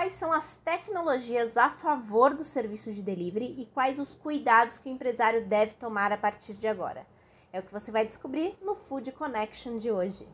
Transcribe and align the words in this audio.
quais 0.00 0.14
são 0.14 0.32
as 0.32 0.54
tecnologias 0.54 1.58
a 1.58 1.68
favor 1.68 2.32
do 2.32 2.42
serviço 2.42 2.90
de 2.90 3.02
delivery 3.02 3.54
e 3.58 3.66
quais 3.66 3.98
os 3.98 4.14
cuidados 4.14 4.78
que 4.78 4.88
o 4.88 4.92
empresário 4.92 5.44
deve 5.44 5.74
tomar 5.74 6.10
a 6.10 6.16
partir 6.16 6.54
de 6.54 6.66
agora. 6.66 7.06
É 7.52 7.60
o 7.60 7.62
que 7.62 7.70
você 7.70 7.92
vai 7.92 8.06
descobrir 8.06 8.56
no 8.62 8.74
Food 8.74 9.12
Connection 9.12 9.76
de 9.76 9.90
hoje. 9.90 10.26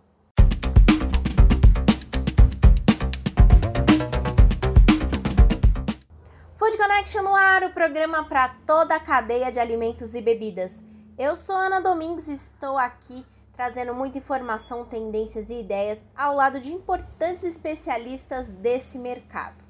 Food 6.57 6.77
Connection 6.77 7.23
no 7.23 7.35
ar, 7.35 7.65
o 7.65 7.71
programa 7.71 8.23
para 8.23 8.51
toda 8.65 8.95
a 8.95 9.01
cadeia 9.01 9.51
de 9.51 9.59
alimentos 9.59 10.15
e 10.15 10.23
bebidas. 10.23 10.85
Eu 11.19 11.35
sou 11.35 11.57
Ana 11.57 11.81
Domingues 11.81 12.29
e 12.29 12.35
estou 12.35 12.79
aqui 12.79 13.27
trazendo 13.57 13.95
muita 13.95 14.19
informação, 14.19 14.85
tendências 14.85 15.49
e 15.49 15.61
ideias 15.61 16.05
ao 16.15 16.35
lado 16.35 16.61
de 16.61 16.73
importantes 16.73 17.43
especialistas 17.43 18.49
desse 18.49 18.99
mercado. 18.99 19.65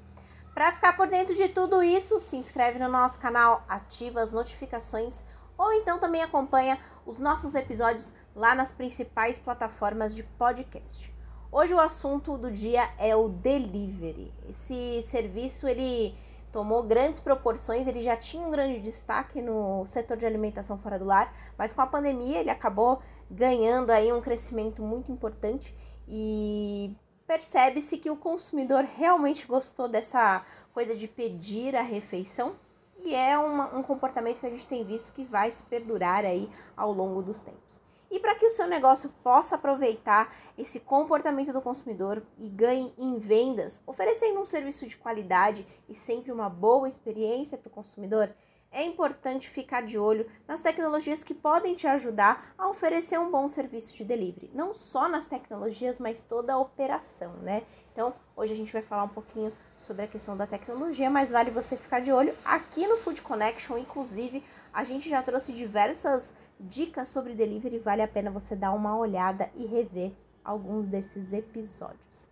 Para 0.53 0.73
ficar 0.73 0.97
por 0.97 1.07
dentro 1.07 1.35
de 1.35 1.49
tudo 1.49 1.83
isso, 1.83 2.19
se 2.19 2.37
inscreve 2.37 2.79
no 2.79 2.89
nosso 2.89 3.19
canal, 3.21 3.63
ativa 3.69 4.21
as 4.21 4.33
notificações 4.33 5.23
ou 5.57 5.73
então 5.73 5.99
também 5.99 6.23
acompanha 6.23 6.79
os 7.07 7.19
nossos 7.19 7.55
episódios 7.55 8.13
lá 8.35 8.55
nas 8.55 8.73
principais 8.73 9.39
plataformas 9.39 10.15
de 10.15 10.23
podcast. 10.23 11.15
Hoje 11.51 11.73
o 11.73 11.79
assunto 11.79 12.37
do 12.37 12.51
dia 12.51 12.91
é 12.99 13.15
o 13.15 13.29
delivery. 13.29 14.33
Esse 14.49 15.01
serviço 15.03 15.67
ele 15.67 16.15
tomou 16.57 16.83
grandes 16.83 17.21
proporções, 17.21 17.87
ele 17.87 18.01
já 18.01 18.17
tinha 18.17 18.43
um 18.43 18.51
grande 18.51 18.81
destaque 18.81 19.43
no 19.43 19.85
setor 19.85 20.17
de 20.17 20.25
alimentação 20.25 20.79
fora 20.79 20.99
do 20.99 21.05
lar, 21.05 21.31
mas 21.59 21.71
com 21.71 21.83
a 21.83 21.87
pandemia 21.87 22.39
ele 22.39 22.49
acabou 22.49 23.03
ganhando 23.31 23.91
aí 23.91 24.11
um 24.11 24.23
crescimento 24.23 24.83
muito 24.83 25.13
importante 25.13 25.77
e 26.09 26.97
percebe-se 27.27 27.99
que 27.99 28.09
o 28.09 28.17
consumidor 28.17 28.85
realmente 28.85 29.47
gostou 29.47 29.87
dessa 29.87 30.47
coisa 30.73 30.97
de 30.97 31.07
pedir 31.07 31.77
a 31.77 31.83
refeição 31.83 32.57
e 33.05 33.15
é 33.15 33.37
uma, 33.37 33.77
um 33.77 33.83
comportamento 33.83 34.41
que 34.41 34.47
a 34.47 34.51
gente 34.51 34.67
tem 34.67 34.83
visto 34.83 35.13
que 35.13 35.27
vai 35.27 35.51
se 35.51 35.63
perdurar 35.63 36.25
aí 36.25 36.49
ao 36.75 36.91
longo 36.91 37.21
dos 37.21 37.43
tempos. 37.43 37.86
E 38.17 38.19
para 38.19 38.35
que 38.35 38.47
o 38.47 38.51
seu 38.51 38.67
negócio 38.67 39.11
possa 39.23 39.57
aproveitar 39.57 40.35
esse 40.57 40.81
comportamento 40.81 41.53
do 41.53 41.61
consumidor 41.61 42.23
e 42.39 42.49
ganhe 42.49 42.91
em 42.97 43.19
vendas, 43.19 43.83
oferecendo 43.87 44.41
um 44.41 44.45
serviço 44.47 44.87
de 44.87 44.97
qualidade 44.97 45.67
e 45.87 45.95
sempre 45.95 46.33
uma 46.33 46.49
boa 46.49 46.89
experiência 46.89 47.59
para 47.59 47.69
o 47.69 47.71
consumidor, 47.71 48.35
é 48.71 48.85
importante 48.85 49.49
ficar 49.49 49.83
de 49.83 49.99
olho 49.99 50.27
nas 50.47 50.61
tecnologias 50.61 51.25
que 51.25 51.35
podem 51.35 51.75
te 51.75 51.87
ajudar 51.87 52.53
a 52.59 52.69
oferecer 52.69 53.19
um 53.19 53.31
bom 53.31 53.49
serviço 53.49 53.95
de 53.97 54.05
delivery. 54.05 54.51
Não 54.55 54.73
só 54.73 55.09
nas 55.09 55.27
tecnologias, 55.27 55.99
mas 55.99 56.23
toda 56.23 56.53
a 56.53 56.59
operação, 56.59 57.35
né? 57.43 57.63
Então, 57.93 58.15
hoje 58.37 58.53
a 58.53 58.57
gente 58.57 58.73
vai 58.73 58.83
falar 58.83 59.05
um 59.05 59.09
pouquinho 59.09 59.53
sobre 59.77 60.05
a 60.05 60.07
questão 60.07 60.37
da 60.37 60.47
tecnologia, 60.47 61.09
mas 61.09 61.31
vale 61.31 61.51
você 61.51 61.77
ficar 61.77 62.01
de 62.01 62.13
olho 62.13 62.35
aqui 62.45 62.87
no 62.87 62.99
Food 62.99 63.23
Connection. 63.23 63.79
Inclusive, 63.79 64.43
a 64.73 64.85
gente 64.85 65.09
já 65.09 65.23
trouxe 65.23 65.53
diversas 65.53 66.35
dicas 66.61 67.09
sobre 67.09 67.35
delivery, 67.35 67.79
vale 67.79 68.03
a 68.03 68.09
pena 68.09 68.31
você 68.31 68.55
dar 68.55 68.73
uma 68.73 68.97
olhada 68.97 69.51
e 69.55 69.65
rever 69.65 70.13
alguns 70.45 70.87
desses 70.87 71.33
episódios. 71.33 72.29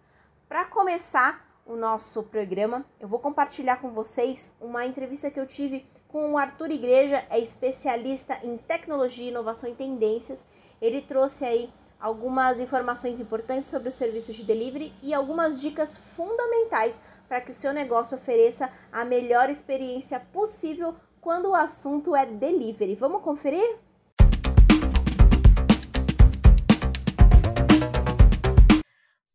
Para 0.48 0.64
começar, 0.66 1.53
o 1.66 1.76
nosso 1.76 2.22
programa, 2.22 2.84
eu 3.00 3.08
vou 3.08 3.18
compartilhar 3.18 3.76
com 3.76 3.90
vocês 3.90 4.52
uma 4.60 4.84
entrevista 4.84 5.30
que 5.30 5.40
eu 5.40 5.46
tive 5.46 5.86
com 6.08 6.32
o 6.32 6.38
Arthur 6.38 6.70
Igreja, 6.70 7.24
é 7.30 7.38
especialista 7.38 8.38
em 8.42 8.56
tecnologia, 8.56 9.30
inovação 9.30 9.68
e 9.68 9.74
tendências. 9.74 10.44
Ele 10.80 11.00
trouxe 11.00 11.44
aí 11.44 11.70
algumas 11.98 12.60
informações 12.60 13.18
importantes 13.18 13.68
sobre 13.68 13.88
os 13.88 13.94
serviços 13.94 14.36
de 14.36 14.44
delivery 14.44 14.92
e 15.02 15.14
algumas 15.14 15.60
dicas 15.60 15.96
fundamentais 15.96 17.00
para 17.28 17.40
que 17.40 17.50
o 17.50 17.54
seu 17.54 17.72
negócio 17.72 18.16
ofereça 18.16 18.70
a 18.92 19.04
melhor 19.04 19.48
experiência 19.48 20.20
possível 20.20 20.94
quando 21.20 21.50
o 21.50 21.54
assunto 21.54 22.14
é 22.14 22.26
delivery. 22.26 22.94
Vamos 22.94 23.22
conferir? 23.22 23.83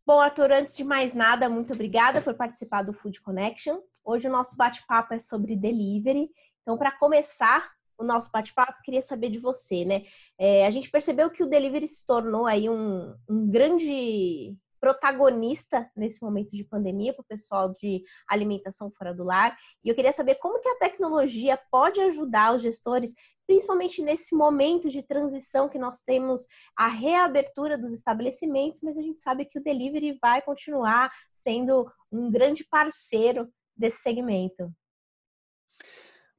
Bom, 0.09 0.19
Arthur, 0.19 0.51
antes 0.51 0.75
de 0.75 0.83
mais 0.83 1.13
nada, 1.13 1.47
muito 1.47 1.71
obrigada 1.71 2.19
por 2.19 2.33
participar 2.33 2.81
do 2.81 2.91
Food 2.91 3.21
Connection. 3.21 3.77
Hoje 4.03 4.27
o 4.27 4.31
nosso 4.31 4.57
bate-papo 4.57 5.13
é 5.13 5.19
sobre 5.19 5.55
delivery. 5.55 6.31
Então, 6.63 6.79
para 6.79 6.91
começar 6.97 7.69
o 7.95 8.03
nosso 8.03 8.31
bate-papo, 8.31 8.81
queria 8.83 9.03
saber 9.03 9.29
de 9.29 9.37
você, 9.37 9.85
né? 9.85 10.05
É, 10.35 10.65
a 10.65 10.71
gente 10.71 10.89
percebeu 10.89 11.29
que 11.29 11.43
o 11.43 11.47
delivery 11.47 11.87
se 11.87 12.07
tornou 12.07 12.47
aí 12.47 12.67
um, 12.67 13.15
um 13.29 13.47
grande 13.51 14.57
protagonista 14.79 15.89
nesse 15.95 16.21
momento 16.21 16.51
de 16.55 16.63
pandemia 16.63 17.13
para 17.13 17.21
o 17.21 17.27
pessoal 17.27 17.75
de 17.79 18.03
alimentação 18.27 18.91
fora 18.91 19.13
do 19.13 19.23
lar. 19.23 19.57
E 19.83 19.89
eu 19.89 19.95
queria 19.95 20.11
saber 20.11 20.35
como 20.35 20.59
que 20.59 20.69
a 20.69 20.77
tecnologia 20.77 21.59
pode 21.71 21.99
ajudar 22.01 22.55
os 22.55 22.61
gestores, 22.61 23.13
principalmente 23.45 24.01
nesse 24.01 24.35
momento 24.35 24.89
de 24.89 25.01
transição 25.01 25.69
que 25.69 25.79
nós 25.79 25.99
temos 26.01 26.45
a 26.77 26.87
reabertura 26.87 27.77
dos 27.77 27.91
estabelecimentos, 27.91 28.81
mas 28.81 28.97
a 28.97 29.01
gente 29.01 29.19
sabe 29.19 29.45
que 29.45 29.59
o 29.59 29.63
delivery 29.63 30.17
vai 30.21 30.41
continuar 30.41 31.11
sendo 31.35 31.89
um 32.11 32.29
grande 32.31 32.63
parceiro 32.63 33.49
desse 33.75 34.01
segmento. 34.01 34.71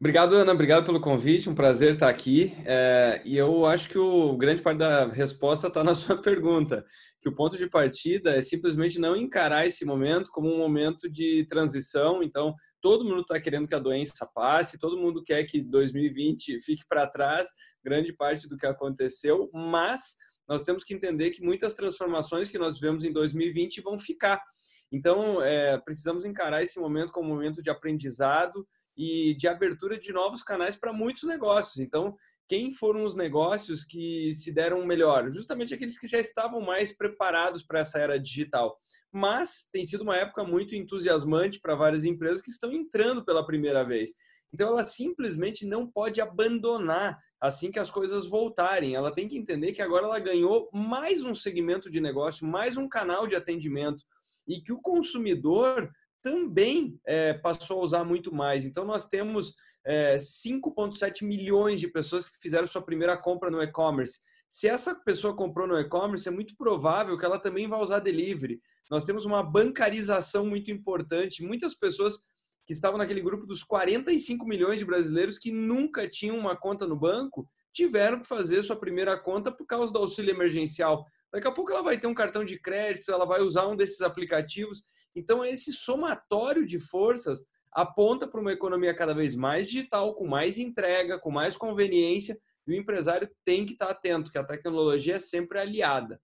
Obrigado, 0.00 0.34
Ana. 0.34 0.54
Obrigado 0.54 0.86
pelo 0.86 0.98
convite. 0.98 1.50
Um 1.50 1.54
prazer 1.54 1.92
estar 1.92 2.08
aqui. 2.08 2.54
É, 2.64 3.20
e 3.22 3.36
eu 3.36 3.66
acho 3.66 3.86
que 3.86 3.98
o 3.98 4.34
grande 4.34 4.62
parte 4.62 4.78
da 4.78 5.04
resposta 5.04 5.68
está 5.68 5.84
na 5.84 5.92
sua 5.94 6.16
pergunta 6.16 6.86
que 7.20 7.28
o 7.28 7.34
ponto 7.34 7.58
de 7.58 7.68
partida 7.68 8.34
é 8.34 8.40
simplesmente 8.40 8.98
não 8.98 9.14
encarar 9.14 9.66
esse 9.66 9.84
momento 9.84 10.30
como 10.30 10.50
um 10.50 10.56
momento 10.56 11.06
de 11.06 11.46
transição. 11.50 12.22
Então, 12.22 12.54
todo 12.80 13.04
mundo 13.04 13.20
está 13.20 13.38
querendo 13.38 13.68
que 13.68 13.74
a 13.74 13.78
doença 13.78 14.26
passe, 14.34 14.78
todo 14.78 14.96
mundo 14.96 15.22
quer 15.22 15.44
que 15.44 15.60
2020 15.60 16.62
fique 16.62 16.82
para 16.88 17.06
trás, 17.06 17.48
grande 17.84 18.10
parte 18.10 18.48
do 18.48 18.56
que 18.56 18.64
aconteceu, 18.64 19.50
mas 19.52 20.16
nós 20.48 20.62
temos 20.62 20.82
que 20.82 20.94
entender 20.94 21.28
que 21.28 21.44
muitas 21.44 21.74
transformações 21.74 22.48
que 22.48 22.58
nós 22.58 22.80
vemos 22.80 23.04
em 23.04 23.12
2020 23.12 23.82
vão 23.82 23.98
ficar. 23.98 24.42
Então, 24.90 25.42
é, 25.42 25.76
precisamos 25.78 26.24
encarar 26.24 26.62
esse 26.62 26.80
momento 26.80 27.12
como 27.12 27.30
um 27.30 27.34
momento 27.34 27.62
de 27.62 27.68
aprendizado 27.68 28.66
e 28.96 29.34
de 29.34 29.48
abertura 29.48 29.98
de 29.98 30.12
novos 30.12 30.42
canais 30.42 30.76
para 30.76 30.92
muitos 30.92 31.22
negócios. 31.24 31.78
Então, 31.78 32.16
quem 32.50 32.72
foram 32.72 33.04
os 33.04 33.14
negócios 33.14 33.84
que 33.84 34.32
se 34.34 34.52
deram 34.52 34.84
melhor? 34.84 35.32
Justamente 35.32 35.72
aqueles 35.72 35.96
que 35.96 36.08
já 36.08 36.18
estavam 36.18 36.60
mais 36.60 36.90
preparados 36.90 37.62
para 37.62 37.78
essa 37.78 38.00
era 38.00 38.18
digital. 38.18 38.76
Mas 39.12 39.68
tem 39.72 39.84
sido 39.84 40.00
uma 40.00 40.16
época 40.16 40.42
muito 40.42 40.74
entusiasmante 40.74 41.60
para 41.60 41.76
várias 41.76 42.04
empresas 42.04 42.42
que 42.42 42.50
estão 42.50 42.72
entrando 42.72 43.24
pela 43.24 43.46
primeira 43.46 43.84
vez. 43.84 44.10
Então 44.52 44.68
ela 44.68 44.82
simplesmente 44.82 45.64
não 45.64 45.86
pode 45.86 46.20
abandonar 46.20 47.16
assim 47.40 47.70
que 47.70 47.78
as 47.78 47.88
coisas 47.88 48.26
voltarem. 48.26 48.96
Ela 48.96 49.14
tem 49.14 49.28
que 49.28 49.38
entender 49.38 49.72
que 49.72 49.80
agora 49.80 50.06
ela 50.06 50.18
ganhou 50.18 50.68
mais 50.72 51.22
um 51.22 51.36
segmento 51.36 51.88
de 51.88 52.00
negócio, 52.00 52.44
mais 52.44 52.76
um 52.76 52.88
canal 52.88 53.28
de 53.28 53.36
atendimento 53.36 54.04
e 54.48 54.60
que 54.60 54.72
o 54.72 54.80
consumidor 54.80 55.88
também 56.22 56.98
é, 57.06 57.34
passou 57.34 57.80
a 57.80 57.84
usar 57.84 58.04
muito 58.04 58.34
mais. 58.34 58.64
Então 58.64 58.84
nós 58.84 59.06
temos 59.06 59.54
é, 59.84 60.16
5,7 60.16 61.24
milhões 61.24 61.80
de 61.80 61.88
pessoas 61.88 62.26
que 62.26 62.36
fizeram 62.40 62.66
sua 62.66 62.82
primeira 62.82 63.16
compra 63.16 63.50
no 63.50 63.62
e-commerce. 63.62 64.20
Se 64.48 64.68
essa 64.68 64.94
pessoa 64.94 65.34
comprou 65.34 65.66
no 65.66 65.78
e-commerce, 65.78 66.28
é 66.28 66.32
muito 66.32 66.56
provável 66.56 67.16
que 67.16 67.24
ela 67.24 67.38
também 67.38 67.68
vá 67.68 67.78
usar 67.78 68.00
delivery. 68.00 68.60
Nós 68.90 69.04
temos 69.04 69.24
uma 69.24 69.42
bancarização 69.42 70.44
muito 70.44 70.70
importante. 70.70 71.44
Muitas 71.44 71.74
pessoas 71.74 72.18
que 72.66 72.72
estavam 72.72 72.98
naquele 72.98 73.20
grupo 73.20 73.46
dos 73.46 73.62
45 73.62 74.46
milhões 74.46 74.78
de 74.78 74.84
brasileiros 74.84 75.38
que 75.38 75.52
nunca 75.52 76.08
tinham 76.08 76.36
uma 76.36 76.56
conta 76.56 76.86
no 76.86 76.96
banco 76.96 77.48
tiveram 77.72 78.20
que 78.20 78.28
fazer 78.28 78.62
sua 78.62 78.78
primeira 78.78 79.16
conta 79.18 79.52
por 79.52 79.66
causa 79.66 79.92
do 79.92 80.00
auxílio 80.00 80.34
emergencial. 80.34 81.04
Daqui 81.32 81.46
a 81.46 81.52
pouco 81.52 81.70
ela 81.70 81.82
vai 81.82 81.98
ter 81.98 82.08
um 82.08 82.14
cartão 82.14 82.44
de 82.44 82.58
crédito, 82.58 83.12
ela 83.12 83.24
vai 83.24 83.40
usar 83.40 83.68
um 83.68 83.76
desses 83.76 84.00
aplicativos. 84.00 84.82
Então, 85.14 85.44
esse 85.44 85.72
somatório 85.72 86.66
de 86.66 86.78
forças 86.78 87.44
aponta 87.72 88.26
para 88.26 88.40
uma 88.40 88.52
economia 88.52 88.94
cada 88.94 89.14
vez 89.14 89.34
mais 89.34 89.66
digital, 89.66 90.14
com 90.14 90.26
mais 90.26 90.58
entrega, 90.58 91.18
com 91.18 91.30
mais 91.30 91.56
conveniência, 91.56 92.40
e 92.66 92.72
o 92.72 92.76
empresário 92.76 93.30
tem 93.44 93.64
que 93.64 93.72
estar 93.72 93.90
atento, 93.90 94.30
que 94.30 94.38
a 94.38 94.44
tecnologia 94.44 95.16
é 95.16 95.18
sempre 95.18 95.58
aliada. 95.58 96.20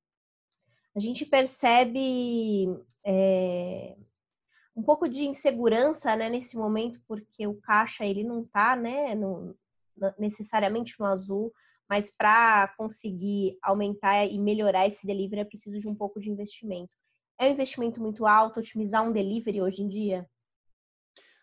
A 0.94 1.00
gente 1.00 1.26
percebe 1.26 2.66
é, 3.04 3.96
um 4.74 4.82
pouco 4.82 5.08
de 5.08 5.24
insegurança 5.24 6.14
né, 6.16 6.28
nesse 6.28 6.56
momento, 6.56 7.00
porque 7.06 7.46
o 7.46 7.60
caixa 7.60 8.04
ele 8.04 8.24
não 8.24 8.42
está 8.42 8.76
né, 8.76 9.14
no, 9.14 9.56
necessariamente 10.18 10.94
no 10.98 11.06
azul, 11.06 11.52
mas 11.88 12.10
para 12.10 12.68
conseguir 12.76 13.58
aumentar 13.62 14.26
e 14.26 14.38
melhorar 14.38 14.86
esse 14.86 15.06
delivery 15.06 15.42
é 15.42 15.44
preciso 15.44 15.78
de 15.78 15.88
um 15.88 15.94
pouco 15.94 16.20
de 16.20 16.30
investimento. 16.30 16.92
É 17.38 17.46
um 17.46 17.52
investimento 17.52 18.00
muito 18.00 18.26
alto 18.26 18.60
otimizar 18.60 19.02
um 19.06 19.12
delivery 19.12 19.60
hoje 19.60 19.82
em 19.82 19.88
dia? 19.88 20.26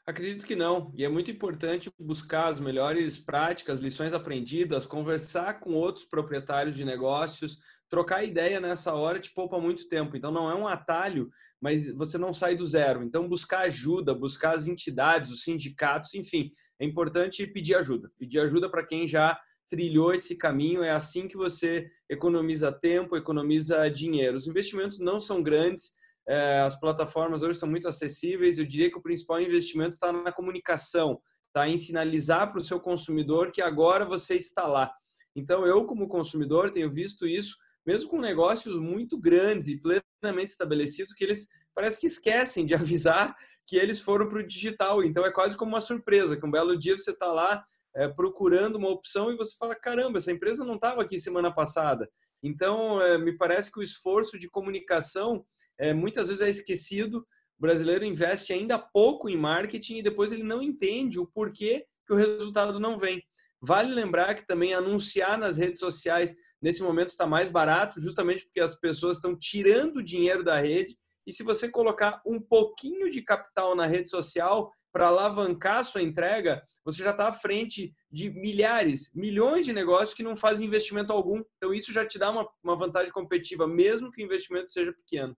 Acredito 0.06 0.46
que 0.46 0.56
não. 0.56 0.92
E 0.96 1.06
é 1.06 1.10
muito 1.10 1.32
importante 1.32 1.92
buscar 1.98 2.48
as 2.48 2.60
melhores 2.60 3.18
práticas, 3.18 3.80
lições 3.80 4.14
aprendidas, 4.14 4.86
conversar 4.86 5.60
com 5.60 5.74
outros 5.74 6.04
proprietários 6.04 6.76
de 6.76 6.84
negócios, 6.84 7.60
trocar 7.90 8.24
ideia 8.24 8.60
nessa 8.60 8.94
hora 8.94 9.20
te 9.20 9.32
poupa 9.34 9.60
muito 9.60 9.88
tempo. 9.88 10.18
Então 10.18 10.32
não 10.32 10.50
é 10.50 10.56
um 10.56 10.68
atalho, 10.68 11.30
mas 11.62 11.90
você 11.94 12.18
não 12.18 12.34
sai 12.34 12.56
do 12.56 12.68
zero. 12.68 13.04
Então, 13.04 13.30
buscar 13.30 13.60
ajuda, 13.62 14.14
buscar 14.14 14.56
as 14.56 14.68
entidades, 14.68 15.32
os 15.32 15.44
sindicatos, 15.44 16.14
enfim, 16.14 16.52
é 16.78 16.86
importante 16.86 17.48
pedir 17.48 17.76
ajuda. 17.76 18.12
Pedir 18.20 18.40
ajuda 18.40 18.70
para 18.70 18.86
quem 18.86 19.08
já 19.08 19.40
trilhou 19.74 20.14
esse 20.14 20.36
caminho. 20.36 20.84
É 20.84 20.92
assim 20.92 21.28
que 21.28 21.36
você 21.36 21.90
economiza 22.08 22.72
tempo, 22.72 23.18
economiza 23.18 23.90
dinheiro. 23.90 24.38
Os 24.38 24.46
investimentos 24.46 25.00
não 25.00 25.20
são 25.20 25.42
grandes, 25.42 25.94
é, 26.30 26.60
as 26.60 26.80
plataformas 26.80 27.42
hoje 27.42 27.58
são 27.58 27.68
muito 27.68 27.88
acessíveis. 27.88 28.60
Eu 28.60 28.68
diria 28.68 28.92
que 28.92 29.00
o 29.00 29.02
principal 29.02 29.42
investimento 29.42 29.96
está 29.96 30.14
na 30.14 30.32
comunicação, 30.32 31.20
está 31.48 31.68
em 31.68 31.76
sinalizar 31.80 32.52
para 32.52 32.62
o 32.62 32.64
seu 32.64 32.80
consumidor 32.80 33.50
que 33.50 33.64
agora 33.64 34.06
você 34.06 34.36
está 34.36 34.68
lá. 34.68 34.94
Então, 35.36 35.66
eu, 35.66 35.86
como 35.86 36.08
consumidor, 36.08 36.70
tenho 36.70 36.94
visto 36.94 37.26
isso, 37.26 37.58
mesmo 37.84 38.12
com 38.12 38.22
negócios 38.22 38.80
muito 38.80 39.18
grandes 39.18 39.68
e 39.68 39.82
plenamente 39.82 40.52
estabelecidos, 40.52 41.16
que 41.16 41.24
eles 41.24 41.48
parece 41.74 42.00
que 42.00 42.06
esquecem 42.06 42.64
de 42.64 42.76
avisar 42.78 43.36
que 43.66 43.76
eles 43.76 44.00
foram 44.00 44.30
para 44.30 44.38
o 44.38 44.48
digital. 44.48 45.04
Então, 45.04 45.26
é 45.26 45.32
quase 45.32 45.58
como 45.58 45.72
uma 45.72 45.82
surpresa, 45.82 46.38
que 46.38 46.46
um 46.46 46.52
belo 46.52 46.78
dia 46.78 46.96
você 46.96 47.10
está 47.10 47.34
lá 47.34 47.66
é, 47.96 48.08
procurando 48.08 48.76
uma 48.76 48.90
opção 48.90 49.32
e 49.32 49.38
você 49.38 49.56
fala: 49.58 49.76
caramba, 49.76 50.18
essa 50.18 50.32
empresa 50.32 50.66
não 50.66 50.76
estava 50.76 51.02
aqui 51.02 51.20
semana 51.20 51.54
passada. 51.54 52.10
Então, 52.42 53.02
é, 53.02 53.18
me 53.18 53.38
parece 53.38 53.72
que 53.72 53.80
o 53.80 53.84
esforço 53.84 54.38
de 54.38 54.50
comunicação 54.50 55.46
é, 55.80 55.94
muitas 55.94 56.28
vezes 56.28 56.42
é 56.42 56.50
esquecido. 56.50 57.26
O 57.58 57.62
brasileiro 57.62 58.04
investe 58.04 58.52
ainda 58.52 58.78
pouco 58.78 59.30
em 59.30 59.38
marketing 59.38 59.98
e 59.98 60.04
depois 60.04 60.32
ele 60.32 60.44
não 60.44 60.62
entende 60.62 61.20
o 61.20 61.28
porquê 61.28 61.86
que 62.06 62.14
o 62.14 62.18
resultado 62.18 62.80
não 62.80 62.98
vem. 62.98 63.24
Vale 63.62 63.94
lembrar 63.94 64.36
que 64.36 64.46
também 64.46 64.74
anunciar 64.74 65.38
nas 65.38 65.56
redes 65.56 65.80
sociais 65.80 66.36
nesse 66.62 66.84
momento 66.84 67.12
está 67.12 67.26
mais 67.26 67.50
barato, 67.50 68.02
justamente 68.02 68.46
porque 68.46 68.60
as 68.60 68.76
pessoas 68.76 69.18
estão 69.18 69.38
tirando 69.38 70.04
dinheiro 70.04 70.44
da 70.44 70.60
rede. 70.60 70.98
E 71.26 71.32
se 71.32 71.44
você 71.44 71.70
colocar 71.70 72.22
um 72.26 72.42
pouquinho 72.42 73.10
de 73.10 73.22
capital 73.22 73.76
na 73.76 73.86
rede 73.86 74.10
social, 74.10 74.72
para 74.94 75.08
alavancar 75.08 75.84
sua 75.84 76.04
entrega, 76.04 76.64
você 76.86 77.04
já 77.04 77.10
está 77.10 77.28
à 77.28 77.34
frente 77.34 77.92
de 78.12 78.30
milhares, 78.30 79.12
milhões 79.14 79.66
de 79.66 79.74
negócios 79.74 80.14
que 80.14 80.22
não 80.22 80.38
fazem 80.38 80.68
investimento 80.68 81.12
algum. 81.12 81.42
Então, 81.58 81.74
isso 81.74 81.92
já 81.92 82.06
te 82.06 82.20
dá 82.20 82.30
uma, 82.30 82.48
uma 82.64 82.78
vantagem 82.78 83.12
competitiva, 83.12 83.68
mesmo 83.68 84.12
que 84.12 84.22
o 84.22 84.26
investimento 84.26 84.70
seja 84.70 84.94
pequeno. 84.94 85.36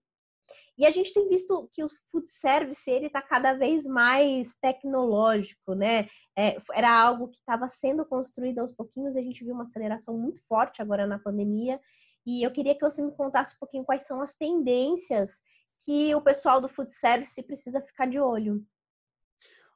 E 0.78 0.84
a 0.84 0.90
gente 0.90 1.12
tem 1.12 1.26
visto 1.26 1.68
que 1.72 1.82
o 1.82 1.88
food 2.10 2.30
service 2.30 2.88
ele 2.90 3.06
está 3.06 3.22
cada 3.22 3.54
vez 3.54 3.86
mais 3.86 4.54
tecnológico, 4.60 5.74
né? 5.74 6.06
É, 6.38 6.60
era 6.74 7.02
algo 7.02 7.28
que 7.28 7.38
estava 7.38 7.66
sendo 7.68 8.04
construído 8.04 8.58
aos 8.58 8.74
pouquinhos. 8.74 9.16
A 9.16 9.22
gente 9.22 9.42
viu 9.42 9.54
uma 9.54 9.64
aceleração 9.64 10.16
muito 10.18 10.40
forte 10.46 10.82
agora 10.82 11.06
na 11.06 11.18
pandemia. 11.18 11.80
E 12.26 12.42
eu 12.42 12.50
queria 12.50 12.74
que 12.74 12.84
você 12.84 13.00
me 13.00 13.12
contasse 13.12 13.54
um 13.56 13.58
pouquinho 13.58 13.84
quais 13.84 14.06
são 14.06 14.20
as 14.20 14.34
tendências 14.34 15.40
que 15.82 16.14
o 16.14 16.20
pessoal 16.20 16.60
do 16.60 16.68
food 16.68 16.92
service 16.92 17.42
precisa 17.42 17.80
ficar 17.80 18.06
de 18.06 18.20
olho. 18.20 18.62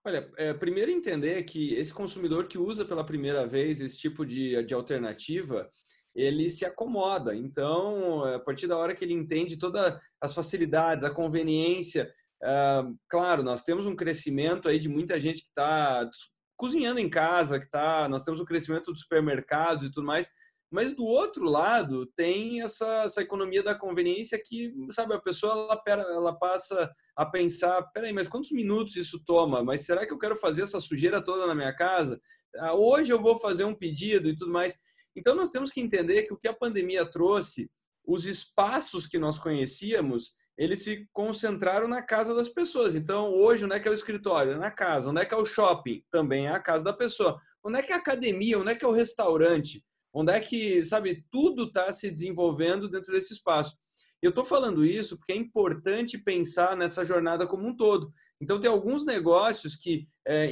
Olha, 0.04 0.30
é, 0.38 0.54
primeiro 0.54 0.90
entender 0.90 1.42
que 1.42 1.74
esse 1.74 1.92
consumidor 1.92 2.46
que 2.46 2.56
usa 2.56 2.86
pela 2.86 3.04
primeira 3.04 3.46
vez 3.46 3.80
esse 3.80 3.98
tipo 3.98 4.24
de, 4.24 4.62
de 4.64 4.72
alternativa, 4.72 5.70
ele 6.14 6.48
se 6.48 6.64
acomoda. 6.64 7.34
Então, 7.36 8.24
a 8.24 8.38
partir 8.38 8.66
da 8.66 8.78
hora 8.78 8.94
que 8.94 9.04
ele 9.04 9.12
entende 9.12 9.58
todas 9.58 9.98
as 10.20 10.32
facilidades, 10.32 11.04
a 11.04 11.10
conveniência, 11.10 12.10
uh, 12.42 12.98
claro, 13.08 13.42
nós 13.42 13.62
temos 13.62 13.84
um 13.84 13.94
crescimento 13.94 14.68
aí 14.68 14.78
de 14.78 14.88
muita 14.88 15.20
gente 15.20 15.42
que 15.42 15.48
está 15.48 16.08
cozinhando 16.56 16.98
em 16.98 17.08
casa, 17.08 17.60
que 17.60 17.70
tá, 17.70 18.08
nós 18.08 18.24
temos 18.24 18.40
um 18.40 18.44
crescimento 18.44 18.90
dos 18.90 19.02
supermercados 19.02 19.84
e 19.84 19.90
tudo 19.90 20.06
mais, 20.06 20.30
mas 20.70 20.94
do 20.94 21.04
outro 21.04 21.44
lado 21.44 22.06
tem 22.16 22.62
essa, 22.62 23.02
essa 23.04 23.20
economia 23.20 23.62
da 23.62 23.74
conveniência 23.74 24.40
que, 24.42 24.72
sabe, 24.90 25.14
a 25.14 25.20
pessoa 25.20 25.52
ela, 25.84 26.02
ela 26.02 26.38
passa 26.38 26.90
a 27.16 27.26
pensar, 27.26 27.82
peraí, 27.92 28.12
mas 28.12 28.28
quantos 28.28 28.52
minutos 28.52 28.94
isso 28.94 29.22
toma? 29.26 29.64
Mas 29.64 29.84
será 29.84 30.06
que 30.06 30.12
eu 30.12 30.18
quero 30.18 30.36
fazer 30.36 30.62
essa 30.62 30.80
sujeira 30.80 31.20
toda 31.20 31.46
na 31.46 31.56
minha 31.56 31.74
casa? 31.74 32.20
Ah, 32.56 32.74
hoje 32.74 33.12
eu 33.12 33.20
vou 33.20 33.38
fazer 33.38 33.64
um 33.64 33.74
pedido 33.74 34.28
e 34.28 34.36
tudo 34.36 34.52
mais. 34.52 34.76
Então 35.16 35.34
nós 35.34 35.50
temos 35.50 35.72
que 35.72 35.80
entender 35.80 36.22
que 36.22 36.32
o 36.32 36.38
que 36.38 36.46
a 36.46 36.54
pandemia 36.54 37.04
trouxe, 37.04 37.68
os 38.06 38.24
espaços 38.24 39.08
que 39.08 39.18
nós 39.18 39.40
conhecíamos, 39.40 40.34
eles 40.56 40.84
se 40.84 41.08
concentraram 41.12 41.88
na 41.88 42.00
casa 42.00 42.32
das 42.32 42.48
pessoas. 42.48 42.94
Então 42.94 43.32
hoje 43.34 43.64
onde 43.64 43.74
é 43.74 43.80
que 43.80 43.88
é 43.88 43.90
o 43.90 43.94
escritório? 43.94 44.56
Na 44.56 44.70
casa. 44.70 45.10
Onde 45.10 45.20
é 45.20 45.24
que 45.24 45.34
é 45.34 45.36
o 45.36 45.44
shopping? 45.44 46.04
Também 46.12 46.46
é 46.46 46.52
a 46.52 46.60
casa 46.60 46.84
da 46.84 46.92
pessoa. 46.92 47.40
Onde 47.64 47.78
é 47.78 47.82
que 47.82 47.92
é 47.92 47.96
a 47.96 47.98
academia? 47.98 48.58
Onde 48.58 48.70
é 48.70 48.74
que 48.76 48.84
é 48.84 48.88
o 48.88 48.92
restaurante? 48.92 49.84
Onde 50.12 50.32
é 50.32 50.40
que, 50.40 50.84
sabe, 50.84 51.24
tudo 51.30 51.64
está 51.64 51.92
se 51.92 52.10
desenvolvendo 52.10 52.88
dentro 52.88 53.12
desse 53.12 53.32
espaço. 53.32 53.76
Eu 54.22 54.30
estou 54.30 54.44
falando 54.44 54.84
isso 54.84 55.16
porque 55.16 55.32
é 55.32 55.36
importante 55.36 56.18
pensar 56.18 56.76
nessa 56.76 57.04
jornada 57.04 57.46
como 57.46 57.66
um 57.66 57.76
todo. 57.76 58.12
Então, 58.40 58.58
tem 58.58 58.70
alguns 58.70 59.04
negócios 59.04 59.76
que, 59.76 60.08
é, 60.26 60.48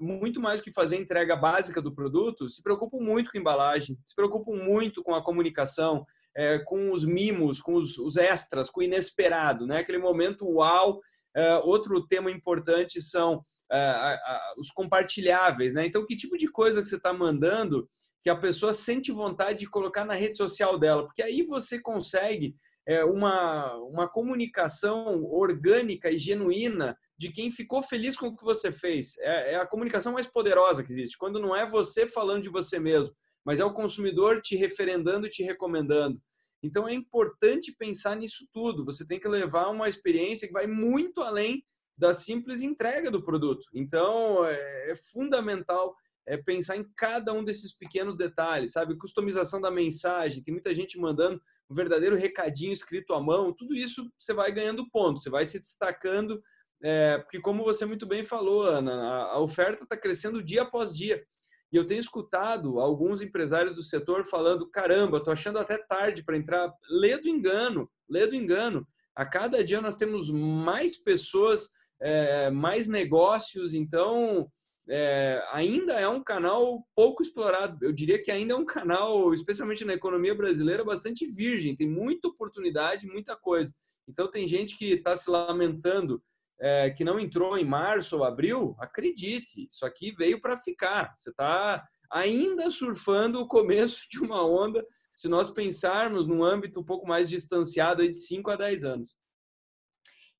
muito 0.00 0.40
mais 0.40 0.60
do 0.60 0.64
que 0.64 0.72
fazer 0.72 0.96
a 0.96 1.00
entrega 1.00 1.36
básica 1.36 1.80
do 1.80 1.94
produto, 1.94 2.50
se 2.50 2.62
preocupam 2.62 2.98
muito 2.98 3.30
com 3.30 3.38
a 3.38 3.40
embalagem, 3.40 3.96
se 4.04 4.14
preocupam 4.14 4.56
muito 4.56 5.02
com 5.02 5.14
a 5.14 5.22
comunicação, 5.22 6.04
é, 6.36 6.58
com 6.58 6.92
os 6.92 7.04
mimos, 7.04 7.60
com 7.60 7.74
os, 7.74 7.96
os, 7.98 8.16
extras, 8.16 8.70
com 8.70 8.80
o 8.80 8.82
inesperado, 8.82 9.66
né? 9.66 9.78
aquele 9.78 9.98
momento 9.98 10.48
uau. 10.48 11.00
É, 11.36 11.56
outro 11.58 12.04
tema 12.06 12.30
importante 12.30 13.00
são 13.00 13.42
é, 13.70 14.18
os 14.56 14.70
compartilháveis. 14.70 15.74
Né? 15.74 15.86
Então, 15.86 16.04
que 16.04 16.16
tipo 16.16 16.36
de 16.36 16.48
coisa 16.48 16.82
que 16.82 16.88
você 16.88 16.96
está 16.96 17.12
mandando 17.12 17.88
que 18.22 18.30
a 18.30 18.36
pessoa 18.36 18.72
sente 18.72 19.12
vontade 19.12 19.60
de 19.60 19.70
colocar 19.70 20.04
na 20.04 20.14
rede 20.14 20.36
social 20.36 20.78
dela, 20.78 21.04
porque 21.04 21.22
aí 21.22 21.42
você 21.42 21.80
consegue 21.80 22.56
é, 22.86 23.04
uma, 23.04 23.74
uma 23.76 24.08
comunicação 24.08 25.22
orgânica 25.24 26.10
e 26.10 26.18
genuína 26.18 26.96
de 27.18 27.30
quem 27.30 27.50
ficou 27.50 27.82
feliz 27.82 28.16
com 28.16 28.28
o 28.28 28.36
que 28.36 28.44
você 28.44 28.72
fez. 28.72 29.18
É, 29.18 29.52
é, 29.52 29.56
a 29.56 29.66
comunicação 29.66 30.12
mais 30.12 30.26
poderosa 30.26 30.82
que 30.82 30.90
existe, 30.90 31.18
quando 31.18 31.38
não 31.38 31.54
é 31.54 31.68
você 31.68 32.06
falando 32.06 32.44
de 32.44 32.48
você 32.48 32.78
mesmo, 32.78 33.14
mas 33.44 33.60
é 33.60 33.64
o 33.64 33.74
consumidor 33.74 34.40
te 34.40 34.56
referendando 34.56 35.26
e 35.26 35.30
te 35.30 35.42
recomendando. 35.42 36.20
Então 36.62 36.88
é 36.88 36.94
importante 36.94 37.74
pensar 37.78 38.16
nisso 38.16 38.48
tudo. 38.52 38.84
Você 38.84 39.06
tem 39.06 39.20
que 39.20 39.28
levar 39.28 39.68
uma 39.68 39.88
experiência 39.88 40.46
que 40.46 40.52
vai 40.52 40.66
muito 40.66 41.20
além 41.20 41.62
da 41.96 42.14
simples 42.14 42.62
entrega 42.62 43.10
do 43.10 43.22
produto. 43.22 43.64
Então 43.74 44.44
é, 44.46 44.92
é 44.92 44.96
fundamental 45.12 45.94
é 46.28 46.36
pensar 46.36 46.76
em 46.76 46.84
cada 46.94 47.32
um 47.32 47.42
desses 47.42 47.72
pequenos 47.72 48.16
detalhes, 48.16 48.72
sabe? 48.72 48.98
Customização 48.98 49.60
da 49.60 49.70
mensagem, 49.70 50.42
tem 50.42 50.52
muita 50.52 50.74
gente 50.74 50.98
mandando 50.98 51.40
um 51.70 51.74
verdadeiro 51.74 52.16
recadinho 52.16 52.72
escrito 52.72 53.14
à 53.14 53.20
mão, 53.20 53.52
tudo 53.52 53.74
isso 53.74 54.10
você 54.18 54.34
vai 54.34 54.52
ganhando 54.52 54.88
ponto, 54.90 55.18
você 55.18 55.30
vai 55.30 55.46
se 55.46 55.58
destacando, 55.58 56.42
é, 56.82 57.18
porque 57.18 57.40
como 57.40 57.64
você 57.64 57.84
muito 57.84 58.06
bem 58.06 58.24
falou, 58.24 58.62
Ana, 58.62 59.24
a, 59.24 59.40
oferta 59.40 59.82
está 59.82 59.96
crescendo 59.96 60.42
dia 60.42 60.62
após 60.62 60.94
dia. 60.94 61.24
E 61.72 61.76
eu 61.76 61.86
tenho 61.86 62.00
escutado 62.00 62.78
alguns 62.78 63.20
empresários 63.20 63.74
do 63.74 63.82
setor 63.82 64.24
falando: 64.24 64.70
caramba, 64.70 65.18
estou 65.18 65.32
achando 65.32 65.58
até 65.58 65.76
tarde 65.76 66.22
para 66.22 66.36
entrar. 66.36 66.72
Lê 66.88 67.18
do 67.18 67.28
engano, 67.28 67.90
lê 68.08 68.26
do 68.26 68.34
engano. 68.34 68.86
A 69.14 69.26
cada 69.26 69.62
dia 69.62 69.80
nós 69.80 69.96
temos 69.96 70.30
mais 70.30 70.96
pessoas, 70.96 71.68
é, 72.00 72.48
mais 72.50 72.88
negócios, 72.88 73.74
então 73.74 74.48
é, 74.90 75.42
ainda 75.52 75.94
é 75.94 76.08
um 76.08 76.22
canal 76.22 76.86
pouco 76.94 77.22
explorado. 77.22 77.84
Eu 77.84 77.92
diria 77.92 78.22
que 78.22 78.30
ainda 78.30 78.54
é 78.54 78.56
um 78.56 78.64
canal, 78.64 79.32
especialmente 79.32 79.84
na 79.84 79.94
economia 79.94 80.34
brasileira, 80.34 80.84
bastante 80.84 81.26
virgem. 81.26 81.76
Tem 81.76 81.88
muita 81.88 82.28
oportunidade, 82.28 83.06
muita 83.06 83.36
coisa. 83.36 83.72
Então, 84.08 84.30
tem 84.30 84.48
gente 84.48 84.76
que 84.76 84.94
está 84.94 85.14
se 85.14 85.30
lamentando 85.30 86.22
é, 86.58 86.90
que 86.90 87.04
não 87.04 87.20
entrou 87.20 87.56
em 87.58 87.64
março 87.64 88.16
ou 88.16 88.24
abril. 88.24 88.74
Acredite, 88.78 89.66
isso 89.70 89.84
aqui 89.84 90.12
veio 90.12 90.40
para 90.40 90.56
ficar. 90.56 91.14
Você 91.16 91.30
está 91.30 91.86
ainda 92.10 92.70
surfando 92.70 93.40
o 93.40 93.46
começo 93.46 94.08
de 94.10 94.18
uma 94.18 94.44
onda, 94.44 94.84
se 95.14 95.28
nós 95.28 95.50
pensarmos 95.50 96.26
num 96.26 96.42
âmbito 96.42 96.80
um 96.80 96.84
pouco 96.84 97.06
mais 97.06 97.28
distanciado 97.28 98.02
aí 98.02 98.10
de 98.10 98.18
5 98.18 98.50
a 98.50 98.56
10 98.56 98.84
anos. 98.84 99.16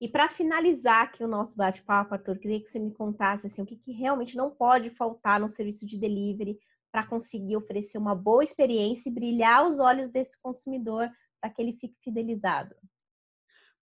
E 0.01 0.09
para 0.09 0.29
finalizar 0.29 1.05
aqui 1.05 1.25
o 1.25 1.29
nosso 1.29 1.57
bate-papo, 1.57 2.15
Arthur, 2.15 2.39
queria 2.39 2.61
que 2.61 2.69
você 2.69 2.79
me 2.79 2.93
contasse 2.93 3.47
assim, 3.49 3.63
o 3.63 3.67
que, 3.67 3.77
que 3.77 3.93
realmente 3.93 4.37
não 4.37 4.51
pode 4.51 4.91
faltar 4.91 5.41
no 5.41 5.49
serviço 5.49 5.85
de 5.85 5.99
delivery 5.99 6.59
para 6.93 7.05
conseguir 7.05 7.57
oferecer 7.57 7.99
uma 7.99 8.15
boa 8.15 8.45
experiência 8.45 9.11
e 9.11 9.13
brilhar 9.13 9.69
os 9.69 9.81
olhos 9.81 10.09
desse 10.09 10.41
consumidor 10.41 11.11
para 11.41 11.51
que 11.51 11.61
ele 11.61 11.73
fique 11.73 11.97
fidelizado. 12.03 12.77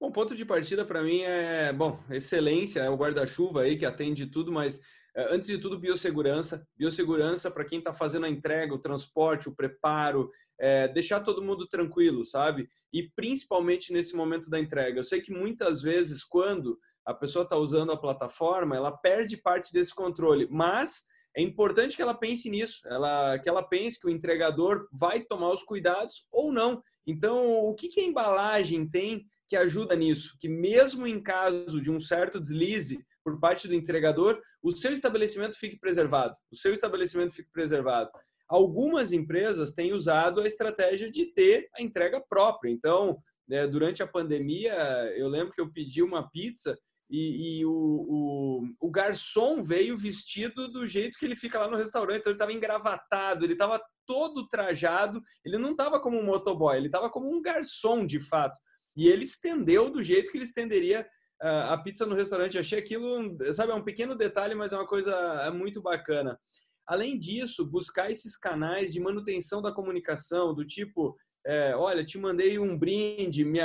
Bom, 0.00 0.10
ponto 0.10 0.34
de 0.34 0.44
partida 0.44 0.84
para 0.84 1.02
mim 1.02 1.20
é, 1.22 1.72
bom, 1.72 1.98
excelência, 2.10 2.80
é 2.80 2.90
o 2.90 2.96
guarda-chuva 2.96 3.62
aí 3.62 3.76
que 3.76 3.86
atende 3.86 4.26
tudo, 4.26 4.52
mas 4.52 4.82
antes 5.30 5.48
de 5.48 5.58
tudo, 5.58 5.78
biossegurança. 5.78 6.66
Biossegurança 6.76 7.50
para 7.50 7.64
quem 7.64 7.78
está 7.78 7.92
fazendo 7.92 8.26
a 8.26 8.30
entrega, 8.30 8.74
o 8.74 8.78
transporte, 8.78 9.48
o 9.48 9.54
preparo, 9.54 10.30
é, 10.58 10.88
deixar 10.88 11.20
todo 11.20 11.42
mundo 11.42 11.66
tranquilo, 11.66 12.24
sabe? 12.24 12.68
E 12.92 13.10
principalmente 13.10 13.92
nesse 13.92 14.14
momento 14.16 14.50
da 14.50 14.58
entrega. 14.58 14.98
Eu 14.98 15.04
sei 15.04 15.20
que 15.20 15.32
muitas 15.32 15.82
vezes, 15.82 16.22
quando 16.22 16.78
a 17.04 17.14
pessoa 17.14 17.44
está 17.44 17.56
usando 17.56 17.92
a 17.92 17.96
plataforma, 17.96 18.76
ela 18.76 18.90
perde 18.90 19.36
parte 19.36 19.72
desse 19.72 19.94
controle, 19.94 20.48
mas 20.50 21.04
é 21.36 21.42
importante 21.42 21.94
que 21.94 22.02
ela 22.02 22.14
pense 22.14 22.48
nisso, 22.48 22.80
ela, 22.86 23.38
que 23.38 23.48
ela 23.48 23.62
pense 23.62 24.00
que 24.00 24.06
o 24.06 24.10
entregador 24.10 24.88
vai 24.90 25.20
tomar 25.20 25.52
os 25.52 25.62
cuidados 25.62 26.26
ou 26.32 26.50
não. 26.50 26.82
Então, 27.06 27.60
o 27.60 27.74
que, 27.74 27.88
que 27.88 28.00
a 28.00 28.04
embalagem 28.04 28.88
tem 28.88 29.26
que 29.46 29.54
ajuda 29.54 29.94
nisso, 29.94 30.36
que 30.40 30.48
mesmo 30.48 31.06
em 31.06 31.22
caso 31.22 31.80
de 31.80 31.90
um 31.90 32.00
certo 32.00 32.40
deslize 32.40 32.98
por 33.26 33.40
parte 33.40 33.66
do 33.66 33.74
entregador, 33.74 34.40
o 34.62 34.70
seu 34.70 34.92
estabelecimento 34.92 35.58
fique 35.58 35.76
preservado, 35.80 36.36
o 36.48 36.54
seu 36.54 36.72
estabelecimento 36.72 37.34
fique 37.34 37.50
preservado. 37.50 38.08
Algumas 38.48 39.10
empresas 39.10 39.72
têm 39.72 39.92
usado 39.92 40.40
a 40.40 40.46
estratégia 40.46 41.10
de 41.10 41.26
ter 41.34 41.68
a 41.76 41.82
entrega 41.82 42.20
própria. 42.20 42.70
Então, 42.70 43.18
né, 43.48 43.66
durante 43.66 44.00
a 44.00 44.06
pandemia, 44.06 44.76
eu 45.16 45.26
lembro 45.26 45.52
que 45.52 45.60
eu 45.60 45.72
pedi 45.72 46.04
uma 46.04 46.30
pizza 46.30 46.78
e, 47.10 47.58
e 47.58 47.66
o, 47.66 47.72
o, 47.72 48.68
o, 48.78 48.90
garçom 48.92 49.60
veio 49.60 49.98
vestido 49.98 50.68
do 50.68 50.86
jeito 50.86 51.18
que 51.18 51.24
ele 51.24 51.34
fica 51.34 51.58
lá 51.58 51.68
no 51.68 51.76
restaurante. 51.76 52.20
Então, 52.20 52.30
ele 52.30 52.36
estava 52.36 52.52
engravatado, 52.52 53.44
ele 53.44 53.54
estava 53.54 53.82
todo 54.06 54.46
trajado. 54.46 55.20
Ele 55.44 55.58
não 55.58 55.72
estava 55.72 55.98
como 55.98 56.16
um 56.16 56.24
motoboy, 56.24 56.76
ele 56.76 56.86
estava 56.86 57.10
como 57.10 57.28
um 57.28 57.42
garçom 57.42 58.06
de 58.06 58.20
fato. 58.20 58.60
E 58.96 59.08
ele 59.08 59.24
estendeu 59.24 59.90
do 59.90 60.00
jeito 60.00 60.30
que 60.30 60.38
ele 60.38 60.44
estenderia 60.44 61.04
a 61.40 61.76
pizza 61.78 62.06
no 62.06 62.14
restaurante. 62.14 62.58
Achei 62.58 62.78
aquilo, 62.78 63.36
sabe, 63.52 63.72
é 63.72 63.74
um 63.74 63.84
pequeno 63.84 64.14
detalhe, 64.14 64.54
mas 64.54 64.72
é 64.72 64.76
uma 64.76 64.86
coisa 64.86 65.12
é 65.12 65.50
muito 65.50 65.80
bacana. 65.82 66.38
Além 66.86 67.18
disso, 67.18 67.66
buscar 67.66 68.10
esses 68.10 68.36
canais 68.36 68.92
de 68.92 69.00
manutenção 69.00 69.60
da 69.60 69.72
comunicação, 69.72 70.54
do 70.54 70.64
tipo, 70.64 71.16
é, 71.44 71.74
olha, 71.74 72.04
te 72.04 72.16
mandei 72.16 72.58
um 72.58 72.78
brinde, 72.78 73.44
me, 73.44 73.60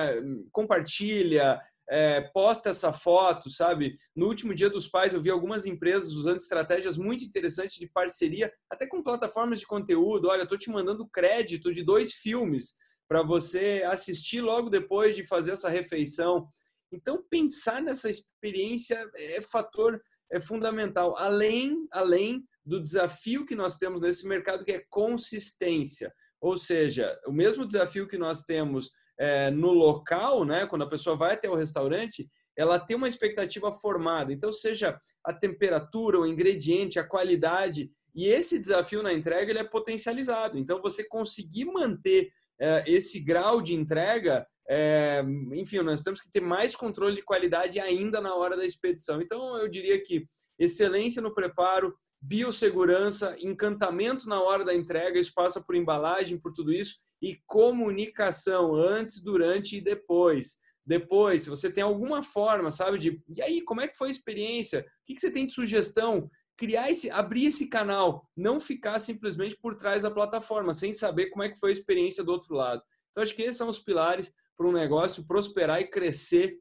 compartilha, 0.51 1.62
é, 1.90 2.22
posta 2.22 2.70
essa 2.70 2.94
foto, 2.94 3.50
sabe? 3.50 3.98
No 4.16 4.28
último 4.28 4.56
Dia 4.56 4.70
dos 4.70 4.88
Pais, 4.88 5.13
eu 5.13 5.22
vi 5.22 5.30
algumas 5.30 5.66
empresas 5.66 6.13
usando 6.13 6.38
estratégias 6.38 6.98
muito 6.98 7.25
interessantes 7.25 7.78
de 7.78 7.88
parceria, 7.88 8.51
até 8.70 8.88
com 8.88 9.04
plataformas 9.04 9.60
de 9.60 9.68
conteúdo. 9.68 10.30
Olha, 10.30 10.44
estou 10.44 10.58
te 10.58 10.70
mandando 10.70 11.08
crédito 11.08 11.74
de 11.74 11.84
dois 11.84 12.13
filmes 12.13 12.75
para 13.10 13.24
você 13.24 13.84
assistir 13.86 14.40
logo 14.40 14.70
depois 14.70 15.16
de 15.16 15.25
fazer 15.25 15.51
essa 15.51 15.70
refeição. 15.70 16.48
Então, 16.91 17.24
pensar 17.29 17.81
nessa 17.81 18.10
experiência 18.10 19.10
é 19.15 19.41
fator 19.41 20.01
é 20.31 20.39
fundamental, 20.39 21.17
além, 21.17 21.88
além 21.91 22.43
do 22.65 22.81
desafio 22.81 23.45
que 23.45 23.55
nós 23.55 23.77
temos 23.77 24.00
nesse 24.00 24.25
mercado, 24.27 24.63
que 24.63 24.71
é 24.71 24.86
consistência. 24.89 26.13
Ou 26.39 26.57
seja, 26.57 27.19
o 27.27 27.31
mesmo 27.31 27.65
desafio 27.65 28.07
que 28.07 28.17
nós 28.17 28.43
temos 28.43 28.91
é, 29.19 29.51
no 29.51 29.71
local, 29.71 30.45
né, 30.45 30.65
quando 30.65 30.83
a 30.83 30.89
pessoa 30.89 31.15
vai 31.15 31.33
até 31.33 31.50
o 31.50 31.55
restaurante, 31.55 32.29
ela 32.57 32.79
tem 32.79 32.95
uma 32.95 33.07
expectativa 33.07 33.71
formada. 33.71 34.31
Então, 34.31 34.51
seja 34.51 34.98
a 35.24 35.33
temperatura, 35.33 36.19
o 36.19 36.25
ingrediente, 36.25 37.00
a 37.00 37.07
qualidade, 37.07 37.91
e 38.15 38.25
esse 38.25 38.60
desafio 38.60 39.03
na 39.03 39.13
entrega 39.13 39.51
ele 39.51 39.60
é 39.60 39.63
potencializado. 39.63 40.57
Então, 40.57 40.81
você 40.81 41.03
conseguir 41.03 41.65
manter 41.65 42.31
é, 42.60 42.83
esse 42.88 43.19
grau 43.19 43.62
de 43.62 43.74
entrega, 43.74 44.45
é, 44.70 45.24
enfim, 45.53 45.80
nós 45.80 46.03
temos 46.03 46.22
que 46.22 46.32
ter 46.32 46.41
mais 46.41 46.75
controle 46.75 47.15
de 47.15 47.24
qualidade 47.24 47.80
ainda 47.80 48.22
na 48.22 48.36
hora 48.36 48.56
da 48.56 48.65
expedição. 48.65 49.22
Então, 49.22 49.58
eu 49.58 49.68
diria 49.68 50.01
que 50.01 50.25
excelência 50.58 51.22
no 51.22 51.34
preparo, 51.34 51.96
biossegurança, 52.22 53.36
encantamento 53.39 54.30
na 54.30 54.41
hora 54.41 54.63
da 54.63 54.75
entrega, 54.75 55.20
isso 55.20 55.34
passa 55.34 55.62
por 55.62 55.75
embalagem, 55.75 56.39
por 56.39 56.53
tudo 56.53 56.72
isso, 56.72 56.98
e 57.22 57.38
comunicação 57.46 58.75
antes, 58.75 59.22
durante 59.22 59.77
e 59.77 59.82
depois. 59.82 60.60
Depois, 60.86 61.44
se 61.44 61.50
você 61.50 61.72
tem 61.72 61.84
alguma 61.84 62.24
forma, 62.24 62.72
sabe, 62.72 62.98
de 62.98 63.22
e 63.36 63.41
aí, 63.41 63.62
como 63.62 63.82
é 63.82 63.88
que 63.88 63.98
foi 63.98 64.08
a 64.08 64.12
experiência? 64.12 64.82
O 64.82 65.06
que, 65.06 65.20
você 65.20 65.32
tem 65.32 65.46
de 65.46 65.53
sugestão? 65.53 66.30
Criar 66.58 66.91
esse, 66.91 67.10
abrir 67.10 67.46
esse 67.46 67.70
canal, 67.70 68.27
não 68.36 68.60
ficar 68.60 69.00
simplesmente 69.00 69.58
por 69.58 69.75
trás 69.75 70.03
da 70.03 70.12
plataforma, 70.12 70.74
sem 70.74 70.94
saber 70.94 71.27
como 71.27 71.44
é 71.44 71.50
que 71.50 71.60
foi 71.60 71.70
a 71.70 71.74
experiência 71.74 72.24
do 72.24 72.32
outro 72.32 72.56
lado. 72.56 72.84
Então, 73.12 73.24
acho 73.24 73.36
que 73.36 73.41
esses 73.41 73.58
são 73.58 73.68
os 73.68 73.80
pilares 73.80 74.34
para 74.62 74.70
um 74.70 74.72
negócio 74.72 75.24
prosperar 75.24 75.82
e 75.82 75.88
crescer 75.88 76.60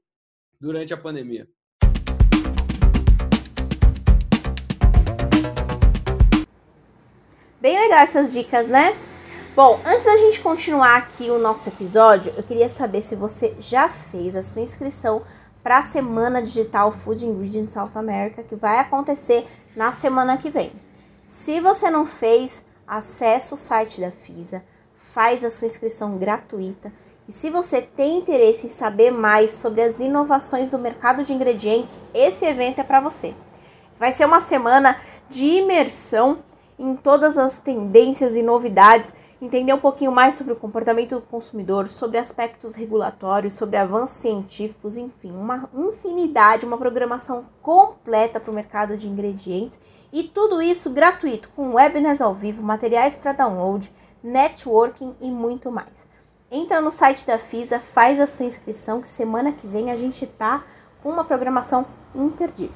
durante 0.58 0.94
a 0.94 0.96
pandemia. 0.96 1.46
Bem 7.60 7.78
legal 7.78 7.98
essas 7.98 8.32
dicas, 8.32 8.68
né? 8.68 8.96
Bom, 9.54 9.78
antes 9.84 10.06
da 10.06 10.16
gente 10.16 10.40
continuar 10.40 10.96
aqui 10.96 11.30
o 11.30 11.38
nosso 11.38 11.68
episódio, 11.68 12.32
eu 12.38 12.42
queria 12.42 12.70
saber 12.70 13.02
se 13.02 13.14
você 13.14 13.54
já 13.58 13.90
fez 13.90 14.34
a 14.34 14.40
sua 14.40 14.62
inscrição 14.62 15.22
para 15.62 15.76
a 15.76 15.82
Semana 15.82 16.40
Digital 16.40 16.90
Food 16.92 17.26
Ingredients 17.26 17.74
South 17.74 17.90
America, 17.96 18.42
que 18.42 18.56
vai 18.56 18.78
acontecer 18.78 19.46
na 19.76 19.92
semana 19.92 20.38
que 20.38 20.48
vem. 20.48 20.72
Se 21.28 21.60
você 21.60 21.90
não 21.90 22.06
fez, 22.06 22.64
acesse 22.86 23.52
o 23.52 23.58
site 23.58 24.00
da 24.00 24.10
FISA, 24.10 24.64
faz 24.94 25.44
a 25.44 25.50
sua 25.50 25.66
inscrição 25.66 26.16
gratuita. 26.16 26.90
E 27.30 27.32
se 27.32 27.48
você 27.48 27.80
tem 27.80 28.18
interesse 28.18 28.66
em 28.66 28.68
saber 28.68 29.12
mais 29.12 29.52
sobre 29.52 29.82
as 29.82 30.00
inovações 30.00 30.72
do 30.72 30.78
mercado 30.80 31.22
de 31.22 31.32
ingredientes, 31.32 31.96
esse 32.12 32.44
evento 32.44 32.80
é 32.80 32.82
para 32.82 33.00
você. 33.00 33.36
Vai 34.00 34.10
ser 34.10 34.24
uma 34.24 34.40
semana 34.40 34.96
de 35.28 35.44
imersão 35.44 36.40
em 36.76 36.96
todas 36.96 37.38
as 37.38 37.56
tendências 37.56 38.34
e 38.34 38.42
novidades 38.42 39.14
entender 39.40 39.72
um 39.72 39.78
pouquinho 39.78 40.10
mais 40.10 40.34
sobre 40.34 40.54
o 40.54 40.56
comportamento 40.56 41.14
do 41.14 41.20
consumidor, 41.20 41.86
sobre 41.86 42.18
aspectos 42.18 42.74
regulatórios, 42.74 43.52
sobre 43.52 43.76
avanços 43.76 44.16
científicos, 44.16 44.96
enfim, 44.96 45.30
uma 45.30 45.70
infinidade, 45.72 46.66
uma 46.66 46.78
programação 46.78 47.44
completa 47.62 48.40
para 48.40 48.50
o 48.50 48.54
mercado 48.54 48.96
de 48.96 49.08
ingredientes 49.08 49.78
e 50.12 50.24
tudo 50.24 50.60
isso 50.60 50.90
gratuito, 50.90 51.48
com 51.54 51.74
webinars 51.74 52.20
ao 52.20 52.34
vivo, 52.34 52.60
materiais 52.60 53.14
para 53.14 53.32
download, 53.32 53.88
networking 54.20 55.14
e 55.20 55.30
muito 55.30 55.70
mais. 55.70 56.10
Entra 56.52 56.80
no 56.80 56.90
site 56.90 57.24
da 57.24 57.38
FISA, 57.38 57.78
faz 57.78 58.18
a 58.18 58.26
sua 58.26 58.44
inscrição, 58.44 59.00
que 59.00 59.06
semana 59.06 59.52
que 59.52 59.68
vem 59.68 59.92
a 59.92 59.96
gente 59.96 60.26
tá 60.26 60.64
com 61.00 61.08
uma 61.08 61.22
programação 61.22 61.86
imperdível. 62.12 62.74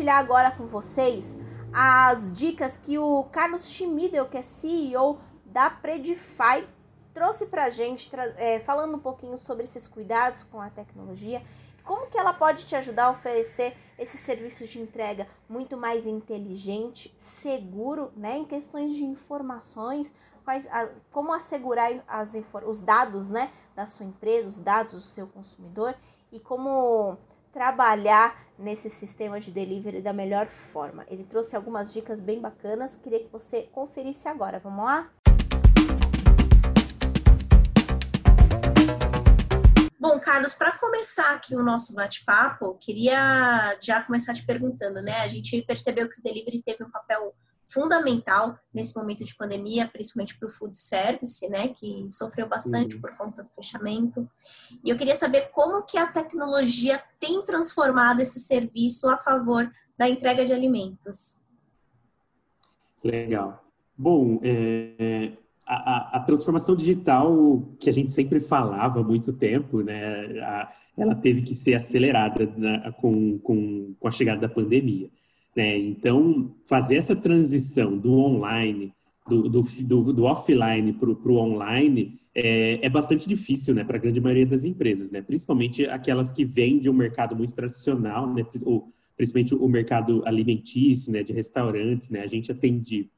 Compartilhar 0.00 0.18
agora 0.18 0.50
com 0.50 0.66
vocês 0.66 1.36
as 1.72 2.32
dicas 2.32 2.76
que 2.76 2.98
o 2.98 3.24
Carlos 3.24 3.70
Schmidel, 3.70 4.26
que 4.26 4.38
é 4.38 4.42
CEO 4.42 5.20
da 5.44 5.68
Predify, 5.68 6.66
trouxe 7.12 7.46
para 7.46 7.64
a 7.64 7.70
gente, 7.70 8.10
é, 8.36 8.58
falando 8.60 8.96
um 8.96 8.98
pouquinho 8.98 9.36
sobre 9.36 9.64
esses 9.64 9.86
cuidados 9.86 10.42
com 10.42 10.60
a 10.60 10.70
tecnologia, 10.70 11.42
como 11.84 12.06
que 12.06 12.18
ela 12.18 12.32
pode 12.32 12.64
te 12.64 12.74
ajudar 12.74 13.04
a 13.04 13.10
oferecer 13.10 13.76
esses 13.98 14.20
serviços 14.20 14.70
de 14.70 14.80
entrega 14.80 15.28
muito 15.48 15.76
mais 15.76 16.06
inteligente, 16.06 17.12
seguro, 17.16 18.10
né, 18.16 18.38
em 18.38 18.44
questões 18.44 18.94
de 18.94 19.04
informações, 19.04 20.10
quais, 20.44 20.66
a, 20.68 20.88
como 21.10 21.32
assegurar 21.32 22.02
as, 22.08 22.32
os 22.66 22.80
dados, 22.80 23.28
né, 23.28 23.52
da 23.76 23.84
sua 23.84 24.06
empresa, 24.06 24.48
os 24.48 24.58
dados 24.58 24.92
do 24.92 25.00
seu 25.00 25.26
consumidor 25.26 25.94
e 26.32 26.40
como 26.40 27.18
trabalhar 27.52 28.46
nesse 28.58 28.88
sistema 28.90 29.40
de 29.40 29.50
delivery 29.50 30.02
da 30.02 30.12
melhor 30.12 30.46
forma. 30.46 31.04
Ele 31.08 31.24
trouxe 31.24 31.56
algumas 31.56 31.92
dicas 31.92 32.20
bem 32.20 32.40
bacanas, 32.40 32.96
queria 32.96 33.20
que 33.20 33.28
você 33.28 33.62
conferisse 33.72 34.28
agora. 34.28 34.58
Vamos 34.58 34.84
lá? 34.84 35.10
Bom, 39.98 40.18
Carlos, 40.18 40.54
para 40.54 40.78
começar 40.78 41.34
aqui 41.34 41.54
o 41.54 41.62
nosso 41.62 41.94
bate-papo, 41.94 42.74
queria 42.80 43.76
já 43.80 44.02
começar 44.02 44.32
te 44.32 44.44
perguntando, 44.44 45.02
né? 45.02 45.20
A 45.20 45.28
gente 45.28 45.62
percebeu 45.62 46.08
que 46.08 46.18
o 46.18 46.22
delivery 46.22 46.62
teve 46.62 46.82
um 46.82 46.90
papel 46.90 47.34
fundamental 47.72 48.58
nesse 48.72 48.96
momento 48.96 49.24
de 49.24 49.34
pandemia, 49.34 49.86
principalmente 49.86 50.38
para 50.38 50.48
o 50.48 50.50
food 50.50 50.76
service, 50.76 51.48
né, 51.48 51.68
que 51.68 52.06
sofreu 52.10 52.48
bastante 52.48 52.96
uhum. 52.96 53.00
por 53.00 53.16
conta 53.16 53.42
do 53.42 53.48
fechamento. 53.50 54.28
E 54.84 54.90
eu 54.90 54.96
queria 54.96 55.16
saber 55.16 55.50
como 55.52 55.82
que 55.82 55.96
a 55.96 56.06
tecnologia 56.06 57.00
tem 57.18 57.42
transformado 57.42 58.20
esse 58.20 58.40
serviço 58.40 59.08
a 59.08 59.16
favor 59.16 59.70
da 59.96 60.08
entrega 60.08 60.44
de 60.44 60.52
alimentos. 60.52 61.40
Legal. 63.02 63.64
Bom, 63.96 64.40
é, 64.42 65.32
a, 65.66 66.16
a, 66.16 66.20
transformação 66.20 66.74
digital 66.74 67.62
que 67.78 67.88
a 67.88 67.92
gente 67.92 68.12
sempre 68.12 68.40
falava 68.40 69.00
há 69.00 69.02
muito 69.04 69.32
tempo, 69.32 69.82
né, 69.82 70.40
a, 70.40 70.72
ela 70.96 71.14
teve 71.14 71.42
que 71.42 71.54
ser 71.54 71.74
acelerada 71.74 72.46
né, 72.56 72.92
com, 73.00 73.38
com, 73.38 73.94
com 73.98 74.08
a 74.08 74.10
chegada 74.10 74.40
da 74.40 74.48
pandemia. 74.48 75.10
Né? 75.54 75.78
Então, 75.78 76.54
fazer 76.66 76.96
essa 76.96 77.16
transição 77.16 77.96
do 77.96 78.12
online, 78.12 78.92
do, 79.28 79.48
do, 79.48 79.62
do, 79.62 80.12
do 80.12 80.24
offline 80.24 80.92
para 80.92 81.08
o 81.10 81.36
online 81.36 82.18
é, 82.34 82.84
é, 82.84 82.88
bastante 82.88 83.28
difícil, 83.28 83.74
né, 83.74 83.84
para 83.84 83.96
a 83.96 84.00
grande 84.00 84.20
maioria 84.20 84.46
das 84.46 84.64
empresas, 84.64 85.10
né, 85.10 85.20
principalmente 85.20 85.84
aquelas 85.86 86.30
que 86.30 86.44
vêm 86.44 86.78
de 86.78 86.88
um 86.88 86.92
mercado 86.92 87.34
muito 87.34 87.52
tradicional, 87.52 88.32
né, 88.32 88.46
ou 88.62 88.92
principalmente 89.16 89.54
o 89.54 89.68
mercado 89.68 90.22
alimentício, 90.24 91.12
né, 91.12 91.22
de 91.22 91.32
restaurantes, 91.32 92.08
né, 92.08 92.20
a 92.22 92.26
gente 92.26 92.50
atende, 92.50 93.10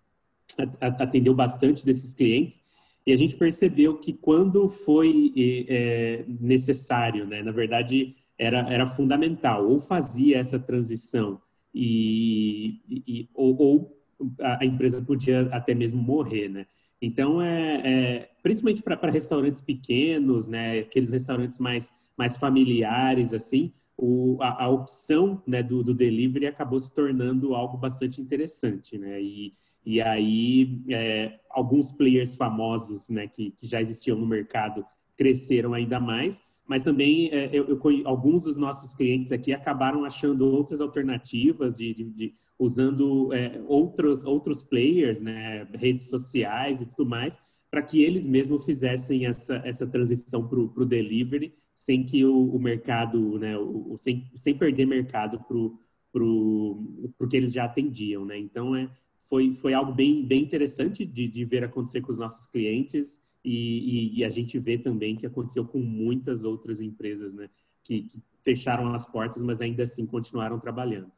atendeu 0.81 1.35
bastante 1.35 1.85
desses 1.85 2.15
clientes 2.15 2.61
e 3.07 3.13
a 3.13 3.17
gente 3.17 3.37
percebeu 3.37 3.99
que 3.99 4.13
quando 4.13 4.69
foi 4.69 5.33
é, 5.69 6.25
necessário, 6.41 7.27
né, 7.27 7.43
na 7.43 7.53
verdade 7.53 8.17
era, 8.39 8.61
era 8.73 8.87
fundamental, 8.87 9.69
ou 9.69 9.79
fazia 9.79 10.39
essa 10.39 10.59
transição 10.59 11.41
e, 11.75 12.81
e 12.89 13.29
ou, 13.35 13.61
ou 13.61 14.03
a 14.41 14.65
empresa 14.65 15.03
podia 15.03 15.43
até 15.53 15.75
mesmo 15.75 16.01
morrer, 16.01 16.49
né? 16.49 16.67
Então, 17.01 17.43
é, 17.43 17.83
é 17.85 18.31
principalmente 18.43 18.83
para 18.83 19.11
restaurantes 19.11 19.61
pequenos, 19.61 20.47
né? 20.47 20.81
Aqueles 20.81 21.11
restaurantes 21.11 21.59
mais, 21.59 21.93
mais 22.17 22.37
familiares, 22.37 23.35
assim, 23.35 23.73
o, 23.97 24.39
a, 24.41 24.65
a, 24.65 24.69
opção 24.69 25.43
né, 25.47 25.63
do, 25.63 25.83
do, 25.83 25.95
delivery 25.95 26.47
acabou 26.47 26.79
se 26.79 26.93
tornando 26.95 27.55
algo 27.55 27.77
bastante 27.77 28.21
interessante, 28.21 28.99
né? 28.99 29.21
E, 29.21 29.55
e 29.85 30.01
aí, 30.01 30.83
é, 30.89 31.41
alguns 31.51 31.91
players 31.93 32.37
famosos, 32.37 33.09
né, 33.11 33.27
que, 33.27 33.51
que 33.51 33.67
já 33.67 33.81
existiam 33.81 34.17
no 34.17 34.27
mercado 34.27 34.85
cresceram 35.17 35.75
ainda 35.75 36.01
mais, 36.01 36.41
mas 36.67 36.85
também 36.85 37.29
é, 37.31 37.51
eu, 37.53 37.67
eu, 37.69 37.81
alguns 38.05 38.45
dos 38.45 38.57
nossos 38.57 38.95
clientes 38.95 39.33
aqui 39.33 39.53
acabaram 39.53 40.05
achando 40.05 40.47
outras 40.47 40.81
alternativas 40.81 41.77
de, 41.77 41.93
de, 41.93 42.05
de 42.05 42.35
usando 42.59 43.33
é, 43.33 43.61
outros, 43.67 44.25
outros 44.25 44.63
players, 44.63 45.21
né, 45.21 45.67
redes 45.75 46.09
sociais 46.09 46.81
e 46.81 46.87
tudo 46.87 47.05
mais, 47.05 47.39
para 47.71 47.83
que 47.83 48.03
eles 48.03 48.27
mesmos 48.27 48.65
fizessem 48.65 49.27
essa, 49.27 49.57
essa 49.65 49.87
transição 49.87 50.47
para 50.47 50.61
o 50.61 50.87
delivery, 50.87 51.55
sem 51.75 52.05
que 52.05 52.25
o, 52.25 52.55
o 52.55 52.59
mercado, 52.61 53.39
né, 53.39 53.57
o, 53.59 53.97
sem, 53.97 54.31
sem 54.35 54.55
perder 54.57 54.87
mercado 54.87 55.41
para 55.41 56.23
o 56.23 57.29
que 57.29 57.37
eles 57.37 57.53
já 57.53 57.65
atendiam. 57.65 58.25
Né? 58.25 58.39
Então, 58.39 58.77
é, 58.77 58.89
foi, 59.29 59.55
foi 59.55 59.75
algo 59.75 59.93
bem, 59.93 60.25
bem 60.25 60.43
interessante 60.43 61.05
de, 61.05 61.27
de 61.27 61.45
ver 61.45 61.65
acontecer 61.65 62.01
com 62.03 62.11
os 62.11 62.19
nossos 62.19 62.47
clientes 62.47 63.21
e, 63.45 64.15
e, 64.15 64.19
e, 64.19 64.25
a 64.25 64.31
gente 64.31 64.59
vê 64.59 64.79
também 64.79 65.17
que 65.17 65.27
aconteceu 65.27 65.65
com 65.65 65.79
muitas 65.79 66.45
outras 66.45 66.81
empresas 66.81 67.35
né, 67.35 67.51
que, 67.83 68.03
que 68.03 68.23
fecharam 68.43 68.95
as 68.95 69.05
portas, 69.05 69.43
mas 69.43 69.61
ainda 69.61 69.83
assim 69.83 70.07
continuaram 70.07 70.61
trabalhando. 70.61 71.11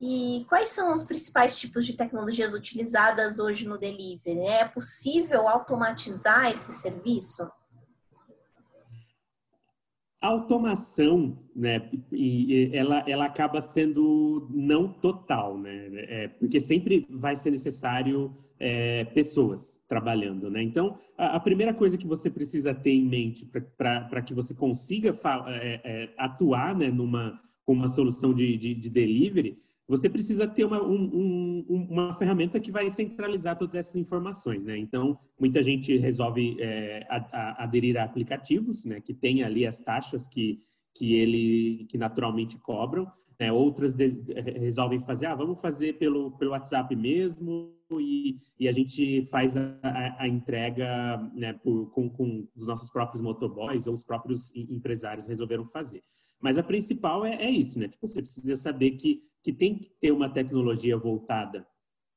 E 0.00 0.44
quais 0.48 0.70
são 0.70 0.92
os 0.92 1.04
principais 1.04 1.58
tipos 1.58 1.86
de 1.86 1.96
tecnologias 1.96 2.54
utilizadas 2.54 3.38
hoje 3.38 3.66
no 3.66 3.78
delivery? 3.78 4.40
É 4.40 4.68
possível 4.68 5.48
automatizar 5.48 6.50
esse 6.50 6.72
serviço? 6.72 7.50
A 10.20 10.28
automação, 10.28 11.38
né, 11.54 11.90
e 12.10 12.70
ela, 12.74 13.04
ela 13.08 13.26
acaba 13.26 13.60
sendo 13.62 14.48
não 14.50 14.92
total, 14.92 15.56
né, 15.56 15.88
é, 15.92 16.28
porque 16.28 16.60
sempre 16.60 17.06
vai 17.08 17.36
ser 17.36 17.50
necessário 17.50 18.36
é, 18.58 19.04
pessoas 19.04 19.80
trabalhando, 19.88 20.50
né? 20.50 20.62
Então, 20.62 20.98
a, 21.16 21.36
a, 21.36 21.40
primeira 21.40 21.74
coisa 21.74 21.98
que 21.98 22.06
você 22.06 22.30
precisa 22.30 22.74
ter 22.74 22.92
em 22.92 23.06
mente 23.06 23.46
para 23.76 24.22
que 24.22 24.34
você 24.34 24.54
consiga 24.54 25.16
é, 25.48 25.80
é, 25.84 26.14
atuar, 26.16 26.74
né, 26.76 26.90
numa 26.90 27.40
com 27.64 27.72
uma 27.72 27.88
solução 27.88 28.32
de, 28.32 28.56
de, 28.56 28.74
de 28.74 28.88
delivery 28.88 29.58
você 29.88 30.10
precisa 30.10 30.48
ter 30.48 30.64
uma, 30.64 30.82
um, 30.82 31.64
um, 31.68 31.86
uma 31.90 32.14
ferramenta 32.14 32.58
que 32.58 32.72
vai 32.72 32.90
centralizar 32.90 33.56
todas 33.56 33.76
essas 33.76 33.96
informações, 33.96 34.64
né? 34.64 34.76
Então, 34.76 35.16
muita 35.38 35.62
gente 35.62 35.96
resolve 35.96 36.56
é, 36.58 37.06
a, 37.08 37.16
a, 37.16 37.64
aderir 37.64 37.96
a 37.96 38.02
aplicativos, 38.02 38.84
né? 38.84 39.00
Que 39.00 39.14
tem 39.14 39.44
ali 39.44 39.64
as 39.64 39.80
taxas 39.80 40.26
que, 40.26 40.60
que 40.92 41.14
ele 41.14 41.86
que 41.88 41.96
naturalmente 41.96 42.58
cobram. 42.58 43.10
Né? 43.38 43.52
Outras 43.52 43.94
de, 43.94 44.16
resolvem 44.58 44.98
fazer, 44.98 45.26
ah, 45.26 45.34
vamos 45.34 45.60
fazer 45.60 45.98
pelo, 45.98 46.32
pelo 46.32 46.50
WhatsApp 46.50 46.96
mesmo 46.96 47.75
e, 47.92 48.38
e 48.58 48.68
a 48.68 48.72
gente 48.72 49.24
faz 49.26 49.56
a, 49.56 49.78
a, 49.82 50.22
a 50.24 50.28
entrega 50.28 51.18
né, 51.34 51.52
por, 51.52 51.90
com, 51.90 52.08
com 52.10 52.48
os 52.54 52.66
nossos 52.66 52.90
próprios 52.90 53.22
motoboys 53.22 53.86
ou 53.86 53.94
os 53.94 54.02
próprios 54.02 54.54
empresários 54.54 55.26
resolveram 55.26 55.64
fazer. 55.66 56.02
Mas 56.40 56.58
a 56.58 56.62
principal 56.62 57.24
é, 57.24 57.34
é 57.36 57.50
isso, 57.50 57.78
né? 57.78 57.88
Tipo, 57.88 58.06
você 58.06 58.20
precisa 58.20 58.56
saber 58.56 58.92
que 58.92 59.22
que 59.46 59.52
tem 59.52 59.78
que 59.78 59.88
ter 60.00 60.10
uma 60.10 60.28
tecnologia 60.28 60.98
voltada 60.98 61.64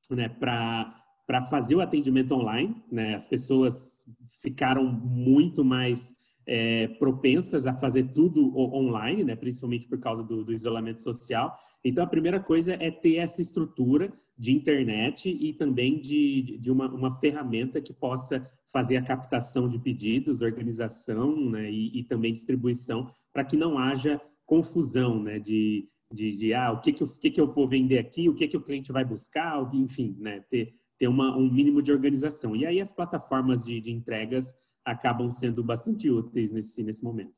né, 0.09 0.27
para 0.27 1.45
fazer 1.47 1.75
o 1.75 1.79
atendimento 1.79 2.33
online. 2.33 2.83
Né? 2.91 3.13
As 3.13 3.27
pessoas 3.27 4.01
ficaram 4.41 4.83
muito 4.83 5.63
mais 5.63 6.15
é, 6.51 6.87
propensas 6.87 7.67
a 7.67 7.75
fazer 7.75 8.11
tudo 8.11 8.57
online, 8.57 9.23
né? 9.23 9.35
principalmente 9.35 9.87
por 9.87 9.99
causa 9.99 10.23
do, 10.23 10.43
do, 10.43 10.51
isolamento 10.51 10.99
social. 10.99 11.55
Então, 11.85 12.03
a 12.03 12.07
primeira 12.07 12.39
coisa 12.39 12.73
é 12.73 12.89
ter 12.89 13.17
essa 13.17 13.39
estrutura 13.39 14.11
de 14.35 14.51
internet 14.51 15.29
e 15.29 15.53
também 15.53 16.01
de, 16.01 16.57
de 16.57 16.71
uma, 16.71 16.91
uma 16.91 17.13
ferramenta 17.19 17.79
que 17.79 17.93
possa 17.93 18.49
fazer 18.73 18.97
a 18.97 19.03
captação 19.03 19.67
de 19.67 19.77
pedidos, 19.77 20.41
organização 20.41 21.51
né? 21.51 21.69
e, 21.69 21.99
e 21.99 22.03
também 22.03 22.33
distribuição, 22.33 23.07
para 23.31 23.43
que 23.43 23.55
não 23.55 23.77
haja 23.77 24.19
confusão 24.43 25.21
né? 25.21 25.37
de, 25.37 25.87
de, 26.11 26.35
de 26.35 26.53
ah, 26.55 26.71
o 26.71 26.81
que 26.81 26.91
que, 26.91 27.03
eu, 27.03 27.07
que 27.07 27.29
que 27.29 27.39
eu 27.39 27.51
vou 27.51 27.67
vender 27.67 27.99
aqui, 27.99 28.27
o 28.27 28.33
que 28.33 28.47
que 28.47 28.57
o 28.57 28.61
cliente 28.61 28.91
vai 28.91 29.05
buscar, 29.05 29.69
enfim, 29.71 30.15
né, 30.19 30.43
ter, 30.49 30.73
ter 30.97 31.07
uma, 31.07 31.37
um 31.37 31.47
mínimo 31.47 31.83
de 31.83 31.91
organização. 31.91 32.55
E 32.55 32.65
aí 32.65 32.81
as 32.81 32.91
plataformas 32.91 33.63
de, 33.63 33.79
de 33.79 33.91
entregas 33.91 34.55
acabam 34.91 35.29
sendo 35.31 35.63
bastante 35.63 36.09
úteis 36.09 36.51
nesse, 36.51 36.83
nesse 36.83 37.03
momento. 37.03 37.33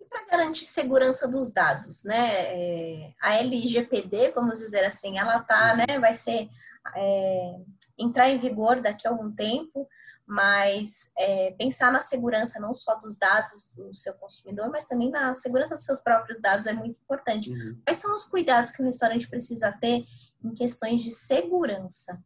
E 0.00 0.04
para 0.04 0.26
garantir 0.26 0.64
segurança 0.64 1.28
dos 1.28 1.52
dados, 1.52 2.04
né, 2.04 2.16
é, 2.16 3.14
a 3.20 3.34
LGPD, 3.36 4.32
vamos 4.32 4.58
dizer 4.58 4.84
assim, 4.84 5.18
ela 5.18 5.40
tá, 5.40 5.76
né, 5.76 5.98
vai 5.98 6.14
ser 6.14 6.48
é, 6.96 7.60
entrar 7.98 8.28
em 8.30 8.38
vigor 8.38 8.80
daqui 8.80 9.06
a 9.06 9.10
algum 9.10 9.30
tempo, 9.30 9.88
mas 10.26 11.10
é, 11.18 11.50
pensar 11.52 11.92
na 11.92 12.00
segurança 12.00 12.58
não 12.58 12.72
só 12.72 12.94
dos 12.94 13.14
dados 13.14 13.68
do 13.68 13.94
seu 13.94 14.14
consumidor, 14.14 14.70
mas 14.70 14.86
também 14.86 15.10
na 15.10 15.34
segurança 15.34 15.74
dos 15.74 15.84
seus 15.84 16.00
próprios 16.00 16.40
dados 16.40 16.66
é 16.66 16.72
muito 16.72 16.98
importante. 16.98 17.50
Uhum. 17.50 17.78
Quais 17.84 17.98
são 17.98 18.14
os 18.14 18.24
cuidados 18.24 18.70
que 18.70 18.80
o 18.80 18.84
restaurante 18.84 19.28
precisa 19.28 19.70
ter 19.70 20.04
em 20.42 20.54
questões 20.54 21.02
de 21.02 21.10
segurança? 21.10 22.22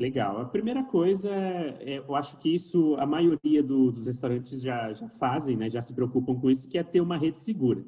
Legal. 0.00 0.40
A 0.40 0.46
primeira 0.46 0.82
coisa, 0.82 1.28
é, 1.30 1.98
eu 1.98 2.14
acho 2.16 2.38
que 2.38 2.48
isso 2.48 2.96
a 2.96 3.04
maioria 3.04 3.62
do, 3.62 3.92
dos 3.92 4.06
restaurantes 4.06 4.62
já, 4.62 4.90
já 4.94 5.06
fazem, 5.10 5.58
né, 5.58 5.68
já 5.68 5.82
se 5.82 5.94
preocupam 5.94 6.34
com 6.34 6.50
isso, 6.50 6.66
que 6.70 6.78
é 6.78 6.82
ter 6.82 7.02
uma 7.02 7.18
rede 7.18 7.38
segura. 7.38 7.84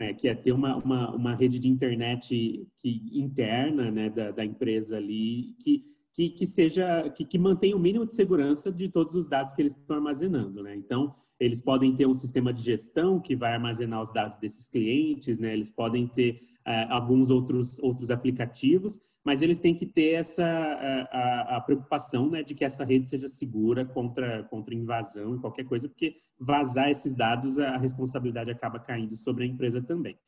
Né, 0.00 0.14
que 0.14 0.26
é 0.26 0.34
ter 0.34 0.52
uma, 0.52 0.76
uma, 0.76 1.14
uma 1.14 1.34
rede 1.34 1.58
de 1.58 1.68
internet 1.68 2.66
que, 2.78 3.02
interna 3.12 3.90
né, 3.90 4.08
da, 4.08 4.30
da 4.30 4.42
empresa 4.42 4.96
ali, 4.96 5.54
que 5.60 5.92
que, 6.14 6.28
que 6.28 6.46
seja 6.46 7.08
que, 7.10 7.24
que 7.24 7.38
mantenha 7.38 7.76
o 7.76 7.80
mínimo 7.80 8.06
de 8.06 8.14
segurança 8.14 8.70
de 8.70 8.88
todos 8.88 9.14
os 9.14 9.26
dados 9.26 9.52
que 9.52 9.62
eles 9.62 9.74
estão 9.74 9.96
armazenando, 9.96 10.62
né? 10.62 10.76
Então, 10.76 11.14
eles 11.40 11.60
podem 11.60 11.94
ter 11.96 12.06
um 12.06 12.12
sistema 12.12 12.52
de 12.52 12.62
gestão 12.62 13.18
que 13.18 13.34
vai 13.34 13.54
armazenar 13.54 14.02
os 14.02 14.12
dados 14.12 14.36
desses 14.36 14.68
clientes, 14.68 15.38
né? 15.38 15.54
Eles 15.54 15.70
podem 15.70 16.06
ter 16.06 16.42
uh, 16.66 16.92
alguns 16.92 17.30
outros 17.30 17.78
outros 17.78 18.10
aplicativos, 18.10 19.00
mas 19.24 19.40
eles 19.42 19.58
têm 19.58 19.74
que 19.74 19.86
ter 19.86 20.14
essa 20.14 20.44
a, 20.44 21.02
a, 21.02 21.56
a, 21.56 21.60
preocupação, 21.60 22.28
né, 22.28 22.42
de 22.42 22.54
que 22.54 22.64
essa 22.64 22.84
rede 22.84 23.08
seja 23.08 23.28
segura 23.28 23.84
contra 23.84 24.44
contra 24.44 24.74
invasão 24.74 25.36
e 25.36 25.40
qualquer 25.40 25.64
coisa, 25.64 25.88
porque 25.88 26.16
vazar 26.38 26.90
esses 26.90 27.14
dados 27.14 27.58
a 27.58 27.76
responsabilidade 27.76 28.50
acaba 28.50 28.80
caindo 28.80 29.14
sobre 29.16 29.44
a 29.44 29.46
empresa 29.46 29.80
também. 29.82 30.18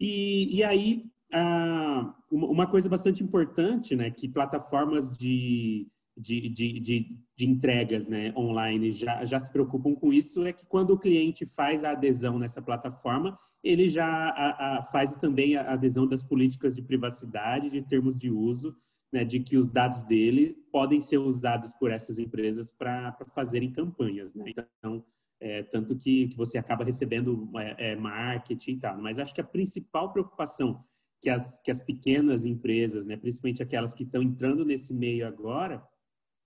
E, 0.00 0.56
e 0.56 0.64
aí 0.64 1.04
ah, 1.32 2.14
uma 2.30 2.66
coisa 2.66 2.88
bastante 2.88 3.22
importante, 3.22 3.96
né, 3.96 4.10
que 4.10 4.28
plataformas 4.28 5.10
de, 5.10 5.88
de, 6.16 6.48
de, 6.48 6.80
de, 6.80 7.18
de 7.36 7.46
entregas 7.46 8.08
né, 8.08 8.32
online 8.36 8.90
já, 8.90 9.24
já 9.24 9.40
se 9.40 9.50
preocupam 9.50 9.94
com 9.94 10.12
isso, 10.12 10.44
é 10.44 10.52
que 10.52 10.66
quando 10.66 10.90
o 10.90 10.98
cliente 10.98 11.46
faz 11.46 11.84
a 11.84 11.92
adesão 11.92 12.38
nessa 12.38 12.60
plataforma, 12.60 13.38
ele 13.62 13.88
já 13.88 14.06
a, 14.06 14.78
a, 14.78 14.84
faz 14.84 15.14
também 15.14 15.56
a 15.56 15.72
adesão 15.72 16.06
das 16.06 16.22
políticas 16.22 16.74
de 16.74 16.82
privacidade, 16.82 17.70
de 17.70 17.80
termos 17.80 18.16
de 18.16 18.30
uso, 18.30 18.76
né, 19.12 19.24
de 19.24 19.40
que 19.40 19.56
os 19.56 19.68
dados 19.68 20.02
dele 20.02 20.56
podem 20.70 21.00
ser 21.00 21.18
usados 21.18 21.72
por 21.74 21.90
essas 21.90 22.18
empresas 22.18 22.72
para 22.72 23.16
fazerem 23.34 23.70
campanhas. 23.70 24.34
Né? 24.34 24.52
Então, 24.78 25.04
é, 25.40 25.62
tanto 25.62 25.96
que, 25.96 26.28
que 26.28 26.36
você 26.36 26.56
acaba 26.56 26.84
recebendo 26.84 27.50
é, 27.56 27.92
é, 27.92 27.96
marketing 27.96 28.72
e 28.72 28.78
tal. 28.78 28.98
Mas 29.00 29.18
acho 29.18 29.34
que 29.34 29.40
a 29.40 29.44
principal 29.44 30.12
preocupação 30.12 30.82
que 31.20 31.30
as, 31.30 31.60
que 31.60 31.70
as 31.70 31.80
pequenas 31.80 32.44
empresas, 32.44 33.06
né, 33.06 33.16
principalmente 33.16 33.62
aquelas 33.62 33.94
que 33.94 34.02
estão 34.02 34.20
entrando 34.20 34.64
nesse 34.64 34.92
meio 34.92 35.26
agora, 35.26 35.82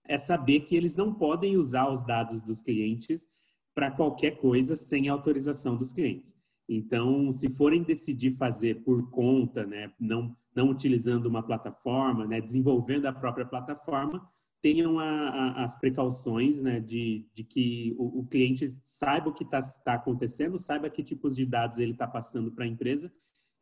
é 0.09 0.19
saber 0.19 0.61
que 0.61 0.77
eles 0.77 0.95
não 0.95 1.13
podem 1.13 1.57
usar 1.57 1.91
os 1.91 2.03
dados 2.03 2.41
dos 2.43 2.61
clientes 2.61 3.29
para 3.75 3.91
qualquer 3.91 4.39
coisa 4.39 4.75
sem 4.75 5.09
autorização 5.09 5.77
dos 5.77 5.93
clientes. 5.93 6.35
Então, 6.69 7.31
se 7.31 7.49
forem 7.49 7.83
decidir 7.83 8.33
fazer 8.33 8.83
por 8.83 9.11
conta, 9.11 9.65
né, 9.65 9.93
não, 10.01 10.37
não 10.55 10.71
utilizando 10.71 11.27
uma 11.27 11.43
plataforma, 11.43 12.27
né, 12.27 12.41
desenvolvendo 12.41 13.07
a 13.07 13.13
própria 13.13 13.47
plataforma, 13.47 14.27
tenham 14.61 14.99
a, 14.99 15.09
a, 15.09 15.65
as 15.65 15.79
precauções 15.79 16.61
né, 16.61 16.81
de, 16.81 17.25
de 17.33 17.45
que 17.45 17.95
o, 17.99 18.21
o 18.21 18.27
cliente 18.27 18.67
saiba 18.83 19.29
o 19.29 19.33
que 19.33 19.45
está 19.45 19.61
tá 19.85 19.95
acontecendo, 19.95 20.59
saiba 20.59 20.91
que 20.91 21.05
tipos 21.05 21.37
de 21.37 21.47
dados 21.47 21.79
ele 21.79 21.93
está 21.93 22.07
passando 22.07 22.51
para 22.51 22.65
a 22.65 22.69
empresa 22.69 23.13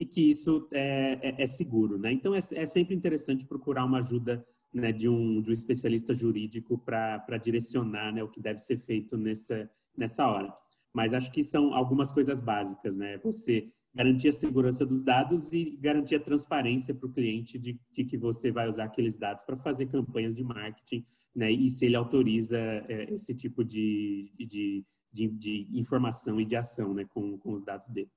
e 0.01 0.07
que 0.07 0.31
isso 0.31 0.69
é, 0.73 1.19
é, 1.21 1.43
é 1.43 1.47
seguro. 1.47 1.99
Né? 1.99 2.13
Então, 2.13 2.35
é, 2.35 2.39
é, 2.39 2.67
sempre 2.67 2.95
interessante 2.95 3.47
procurar 3.47 3.85
uma 3.85 3.99
ajuda 3.99 4.47
né, 4.75 4.91
de, 4.91 5.09
um, 5.09 5.41
de 5.41 5.51
um 5.51 5.53
especialista 5.53 6.13
jurídico 6.13 6.77
para 6.77 7.39
direcionar 7.41 8.13
né, 8.13 8.23
o 8.23 8.29
que 8.29 8.41
deve 8.41 8.59
ser 8.59 8.77
feito 8.79 9.17
nessa, 9.17 9.71
nessa 9.97 10.27
hora. 10.27 10.53
Mas 10.93 11.15
acho 11.15 11.31
que 11.31 11.45
são 11.45 11.73
algumas 11.75 12.11
coisas 12.13 12.41
básicas, 12.41 12.97
né? 12.97 13.19
Você 13.19 13.69
garantir 13.95 14.29
a 14.29 14.33
segurança 14.33 14.85
dos 14.85 15.03
dados 15.03 15.53
e 15.53 15.77
garantir 15.77 16.17
a 16.17 16.21
transparência 16.21 16.95
para 16.95 17.09
o 17.09 17.13
cliente 17.13 17.59
de, 17.59 17.81
de, 17.93 18.05
que 18.05 18.17
você 18.17 18.51
vai 18.51 18.69
usar 18.69 18.85
aqueles 18.85 19.17
dados 19.17 19.45
para 19.45 19.57
fazer 19.57 19.87
campanhas 19.87 20.35
de 20.35 20.45
marketing, 20.45 21.05
né? 21.35 21.51
E 21.51 21.69
se 21.71 21.87
ele 21.87 21.97
autoriza 21.97 22.59
é, 22.59 23.13
esse 23.13 23.35
tipo 23.35 23.65
de, 23.65 24.33
de, 24.39 24.85
de, 25.13 25.29
de, 25.29 25.69
informação 25.73 26.41
e 26.41 26.45
de 26.45 26.55
ação, 26.55 26.95
né? 26.95 27.05
Com, 27.05 27.39
com 27.39 27.53
os 27.53 27.63
dados 27.63 27.89
dele. 27.89 28.11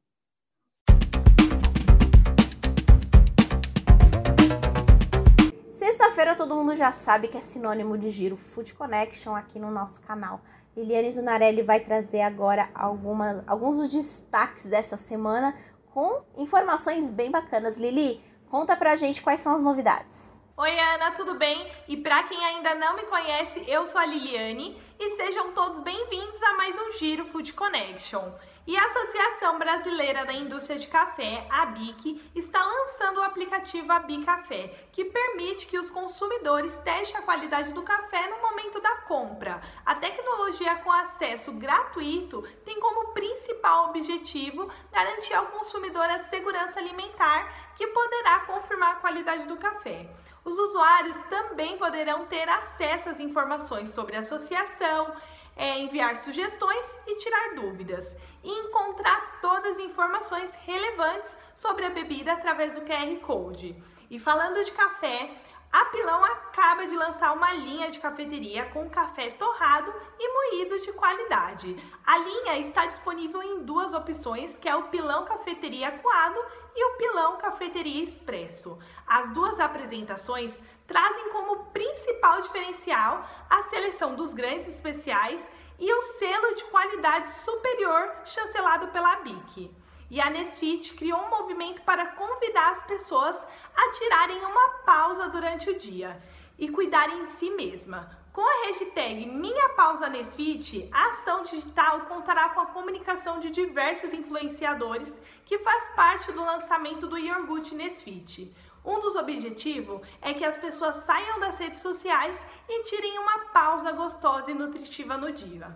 Sexta-feira 5.77 6.33
todo 6.33 6.55
mundo 6.55 6.75
já 6.75 6.91
sabe 6.91 7.27
que 7.27 7.37
é 7.37 7.41
sinônimo 7.41 7.99
de 7.99 8.09
giro 8.09 8.35
Food 8.35 8.73
Connection 8.73 9.35
aqui 9.35 9.59
no 9.59 9.69
nosso 9.69 10.01
canal. 10.01 10.41
Liliane 10.75 11.11
Zunarelli 11.11 11.61
vai 11.61 11.79
trazer 11.79 12.21
agora 12.21 12.67
alguma, 12.73 13.43
alguns 13.45 13.77
dos 13.77 13.89
destaques 13.89 14.65
dessa 14.65 14.97
semana 14.97 15.55
com 15.93 16.23
informações 16.35 17.11
bem 17.11 17.29
bacanas. 17.29 17.77
Lili, 17.77 18.19
conta 18.49 18.75
pra 18.75 18.95
gente 18.95 19.21
quais 19.21 19.39
são 19.39 19.53
as 19.53 19.61
novidades. 19.61 20.17
Oi 20.57 20.79
Ana, 20.79 21.11
tudo 21.11 21.35
bem? 21.35 21.71
E 21.87 21.95
para 21.95 22.23
quem 22.23 22.43
ainda 22.43 22.73
não 22.73 22.95
me 22.95 23.03
conhece, 23.03 23.63
eu 23.67 23.85
sou 23.85 24.01
a 24.01 24.05
Liliane 24.07 24.75
e 24.99 25.15
sejam 25.15 25.53
todos 25.53 25.79
bem-vindos 25.81 26.41
a 26.41 26.53
mais 26.53 26.75
um 26.75 26.93
Giro 26.93 27.25
Food 27.25 27.53
Connection. 27.53 28.31
E 28.67 28.75
a 28.75 28.85
Associação 28.85 29.57
Brasileira 29.57 30.25
da 30.25 30.33
Indústria 30.33 30.77
de 30.77 30.87
Café, 30.87 31.47
a 31.49 31.67
BIC, 31.67 32.21
está 32.35 32.61
lançando 32.61 33.21
o 33.21 33.23
aplicativo 33.23 33.89
ABI 33.93 34.25
Café, 34.25 34.89
que 34.91 35.05
permite 35.05 35.67
que 35.67 35.79
os 35.79 35.89
consumidores 35.89 36.75
testem 36.83 37.17
a 37.17 37.23
qualidade 37.23 37.71
do 37.71 37.81
café 37.81 38.27
no 38.27 38.41
momento 38.41 38.81
da 38.81 38.93
compra. 39.03 39.61
A 39.85 39.95
tecnologia 39.95 40.75
com 40.83 40.91
acesso 40.91 41.53
gratuito 41.53 42.41
tem 42.65 42.77
como 42.81 43.13
principal 43.13 43.87
objetivo 43.87 44.69
garantir 44.91 45.33
ao 45.33 45.45
consumidor 45.45 46.03
a 46.03 46.25
segurança 46.25 46.77
alimentar, 46.77 47.71
que 47.73 47.87
poderá 47.87 48.41
confirmar 48.41 48.95
a 48.95 48.99
qualidade 48.99 49.45
do 49.45 49.55
café. 49.55 50.09
Os 50.43 50.57
usuários 50.57 51.15
também 51.29 51.77
poderão 51.77 52.25
ter 52.25 52.49
acesso 52.49 53.07
às 53.07 53.19
informações 53.21 53.91
sobre 53.91 54.17
a 54.17 54.19
associação, 54.19 55.15
é, 55.57 55.79
enviar 55.79 56.17
sugestões 56.17 56.95
e 57.05 57.17
tirar 57.17 57.55
dúvidas. 57.55 58.15
E 58.43 58.49
encontrar 58.49 59.39
todas 59.41 59.73
as 59.73 59.79
informações 59.79 60.53
relevantes 60.65 61.35
sobre 61.53 61.85
a 61.85 61.89
bebida 61.89 62.33
através 62.33 62.77
do 62.77 62.85
QR 62.85 63.13
Code. 63.21 63.75
E 64.09 64.17
falando 64.19 64.63
de 64.63 64.71
café, 64.71 65.31
a 65.71 65.83
Pilão 65.85 66.23
acaba 66.23 66.87
de 66.87 66.95
lançar 66.95 67.33
uma 67.33 67.51
linha 67.51 67.91
de 67.91 67.99
cafeteria 67.99 68.65
com 68.67 68.89
café 68.89 69.31
torrado 69.31 69.93
e 70.17 70.33
moído 70.33 70.79
de 70.79 70.93
qualidade. 70.93 71.75
A 72.05 72.17
linha 72.17 72.57
está 72.59 72.85
disponível 72.85 73.43
em 73.43 73.63
duas 73.63 73.93
opções, 73.93 74.57
que 74.57 74.69
é 74.69 74.75
o 74.75 74.83
Pilão 74.83 75.25
Cafeteria 75.25 75.91
Coado 75.91 76.39
e 76.73 76.85
o 76.85 76.97
Pilão 76.97 77.37
Cafeteria 77.37 78.03
Expresso. 78.03 78.79
As 79.05 79.29
duas 79.31 79.59
apresentações 79.59 80.57
trazem 80.87 81.29
como 81.31 81.65
principal 81.65 82.41
diferencial 82.41 83.27
a 83.49 83.63
seleção 83.63 84.15
dos 84.15 84.33
grandes 84.33 84.69
especiais 84.69 85.41
e 85.77 85.93
o 85.93 86.01
selo 86.01 86.55
de 86.55 86.63
qualidade 86.65 87.29
superior 87.29 88.11
chancelado 88.25 88.87
pela 88.87 89.17
BIC. 89.17 89.69
E 90.09 90.21
a 90.21 90.29
Nesfit 90.29 90.93
criou 90.93 91.19
um 91.19 91.29
movimento 91.29 91.81
para 91.81 92.07
convidar 92.07 92.71
as 92.71 92.81
pessoas 92.83 93.37
a 93.75 93.91
tirarem 93.91 94.43
uma 94.45 94.69
pausa 94.85 95.27
durante 95.27 95.69
o 95.69 95.77
dia 95.77 96.19
e 96.57 96.69
cuidarem 96.69 97.25
de 97.25 97.31
si 97.31 97.49
mesma. 97.51 98.09
Com 98.31 98.41
a 98.41 98.67
hashtag 98.67 99.25
Minha 99.25 99.69
Pausa 99.69 100.07
Nesfit, 100.07 100.87
a 100.93 101.07
ação 101.07 101.41
digital 101.43 102.01
contará 102.01 102.49
com 102.49 102.61
a 102.61 102.67
comunicação 102.67 103.39
de 103.39 103.49
diversos 103.49 104.13
influenciadores 104.13 105.11
que 105.43 105.57
faz 105.57 105.87
parte 105.95 106.31
do 106.31 106.41
lançamento 106.41 107.07
do 107.07 107.17
iogurte 107.17 107.73
Nesfit. 107.73 108.53
Um 108.87 109.01
dos 109.01 109.17
objetivos 109.17 109.99
é 110.21 110.33
que 110.33 110.45
as 110.45 110.55
pessoas 110.55 110.95
saiam 111.03 111.41
das 111.41 111.59
redes 111.59 111.81
sociais 111.81 112.41
e 112.69 112.83
tirem 112.83 113.19
uma 113.19 113.39
pausa 113.49 113.91
gostosa 113.91 114.49
e 114.49 114.53
nutritiva 114.53 115.17
no 115.17 115.29
dia. 115.29 115.75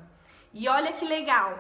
E 0.54 0.69
olha 0.69 0.93
que 0.93 1.04
legal! 1.04 1.60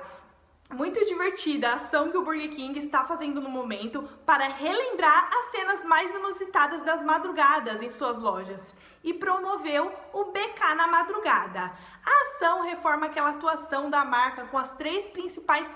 Muito 0.69 1.05
divertida 1.05 1.67
a 1.67 1.73
ação 1.73 2.09
que 2.09 2.17
o 2.17 2.23
Burger 2.23 2.49
King 2.51 2.79
está 2.79 3.03
fazendo 3.03 3.41
no 3.41 3.49
momento 3.49 4.01
para 4.25 4.47
relembrar 4.47 5.29
as 5.29 5.51
cenas 5.51 5.83
mais 5.83 6.15
inusitadas 6.15 6.83
das 6.83 7.03
madrugadas 7.03 7.81
em 7.81 7.91
suas 7.91 8.17
lojas 8.17 8.73
e 9.03 9.13
promoveu 9.13 9.91
o 10.13 10.31
BK 10.31 10.75
na 10.77 10.87
madrugada. 10.87 11.73
A 12.05 12.27
ação 12.27 12.61
reforma 12.61 13.07
aquela 13.07 13.31
atuação 13.31 13.89
da 13.89 14.05
marca 14.05 14.45
com 14.45 14.57
as 14.57 14.73
três 14.77 15.05
principais 15.09 15.67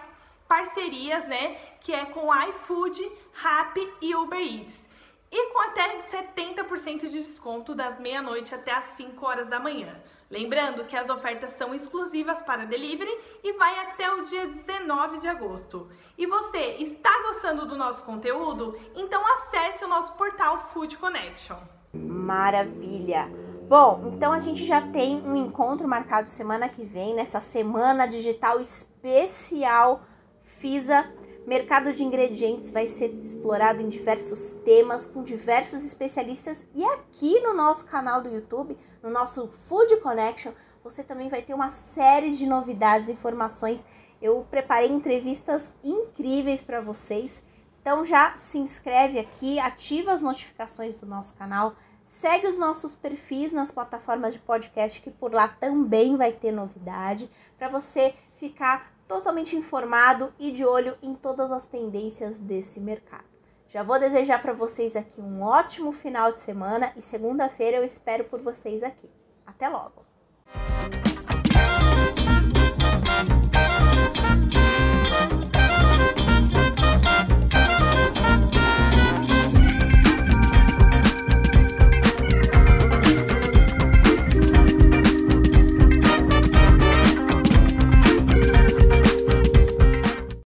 parcerias, 0.48 1.28
né, 1.28 1.56
que 1.82 1.92
é 1.92 2.06
com 2.06 2.34
iFood, 2.34 3.12
Rappi 3.34 3.94
e 4.02 4.16
Uber 4.16 4.40
Eats 4.40 4.95
e 5.32 5.52
com 5.52 5.62
até 5.62 6.02
70% 6.02 7.02
de 7.02 7.20
desconto 7.20 7.76
das 7.76 8.00
meia-noite 8.00 8.54
até 8.54 8.72
as 8.72 8.86
5 8.90 9.26
horas 9.26 9.48
da 9.48 9.60
manhã. 9.60 10.00
Lembrando 10.30 10.86
que 10.86 10.96
as 10.96 11.10
ofertas 11.10 11.54
são 11.54 11.74
exclusivas 11.74 12.42
para 12.42 12.66
delivery 12.66 13.12
e 13.44 13.54
vai 13.54 13.78
até 13.80 14.12
o 14.12 14.24
dia 14.24 14.48
19 14.48 15.20
de 15.20 15.28
agosto. 15.28 15.90
E 16.18 16.26
você 16.26 16.78
está 16.80 17.12
gostando 17.24 17.66
do 17.66 17.76
nosso 17.76 18.04
conteúdo? 18.04 18.78
Então 18.96 19.22
acesse 19.36 19.84
o 19.84 19.88
nosso 19.88 20.14
portal 20.14 20.68
Food 20.70 20.98
Connection. 20.98 21.58
Maravilha! 21.94 23.30
Bom, 23.68 24.12
então 24.14 24.32
a 24.32 24.40
gente 24.40 24.64
já 24.64 24.82
tem 24.82 25.22
um 25.22 25.36
encontro 25.36 25.88
marcado 25.88 26.30
semana 26.30 26.70
que 26.70 26.84
vem, 26.84 27.16
nessa 27.16 27.42
semana 27.42 28.08
digital 28.08 28.60
especial 28.60 30.04
FISA 30.44 31.12
Mercado 31.46 31.94
de 31.94 32.04
ingredientes 32.04 32.72
vai 32.72 32.88
ser 32.88 33.14
explorado 33.24 33.80
em 33.80 33.88
diversos 33.88 34.54
temas 34.66 35.06
com 35.06 35.22
diversos 35.22 35.86
especialistas 35.86 36.66
e 36.74 36.84
aqui 36.84 37.40
no 37.42 37.54
nosso 37.54 37.86
canal 37.86 38.20
do 38.20 38.30
YouTube, 38.30 38.76
no 39.04 39.12
nosso 39.12 39.48
Food 39.48 39.98
Connection, 39.98 40.54
você 40.84 41.04
também 41.04 41.30
vai 41.30 41.44
ter 41.44 41.54
uma 41.54 41.70
série 41.70 42.32
de 42.32 42.48
novidades 42.48 43.10
e 43.10 43.12
informações. 43.12 43.86
Eu 44.20 44.46
preparei 44.50 44.90
entrevistas 44.90 45.72
incríveis 45.84 46.64
para 46.64 46.82
vocês. 46.82 47.44
Então 47.80 48.04
já 48.04 48.36
se 48.38 48.58
inscreve 48.58 49.20
aqui, 49.20 49.60
ativa 49.60 50.14
as 50.14 50.22
notificações 50.22 51.00
do 51.00 51.06
nosso 51.06 51.36
canal, 51.36 51.76
segue 52.08 52.48
os 52.48 52.58
nossos 52.58 52.96
perfis 52.96 53.52
nas 53.52 53.72
plataformas 53.72 54.34
de 54.34 54.40
podcast 54.40 55.00
que 55.00 55.12
por 55.12 55.32
lá 55.32 55.48
também 55.48 56.18
vai 56.18 56.32
ter 56.32 56.52
novidade 56.52 57.30
para 57.56 57.70
você 57.70 58.16
ficar 58.36 58.95
totalmente 59.08 59.56
informado 59.56 60.34
e 60.40 60.52
de 60.52 60.66
olho 60.66 60.98
em 61.02 61.14
todas 61.14 61.52
as 61.52 61.66
tendências 61.66 62.38
desse 62.38 62.80
mercado. 62.80 63.26
Já 63.68 63.84
vou 63.84 64.00
desejar 64.00 64.42
para 64.42 64.54
vocês 64.54 64.96
aqui 64.96 65.20
um 65.20 65.42
ótimo 65.42 65.92
final 65.92 66.32
de 66.32 66.40
semana 66.40 66.94
e 66.96 67.02
segunda-feira 67.02 67.78
eu 67.78 67.84
espero 67.84 68.24
por 68.26 68.42
vocês 68.42 68.84
aqui. 68.84 69.10
Até 69.46 69.68
logo! 69.68 70.06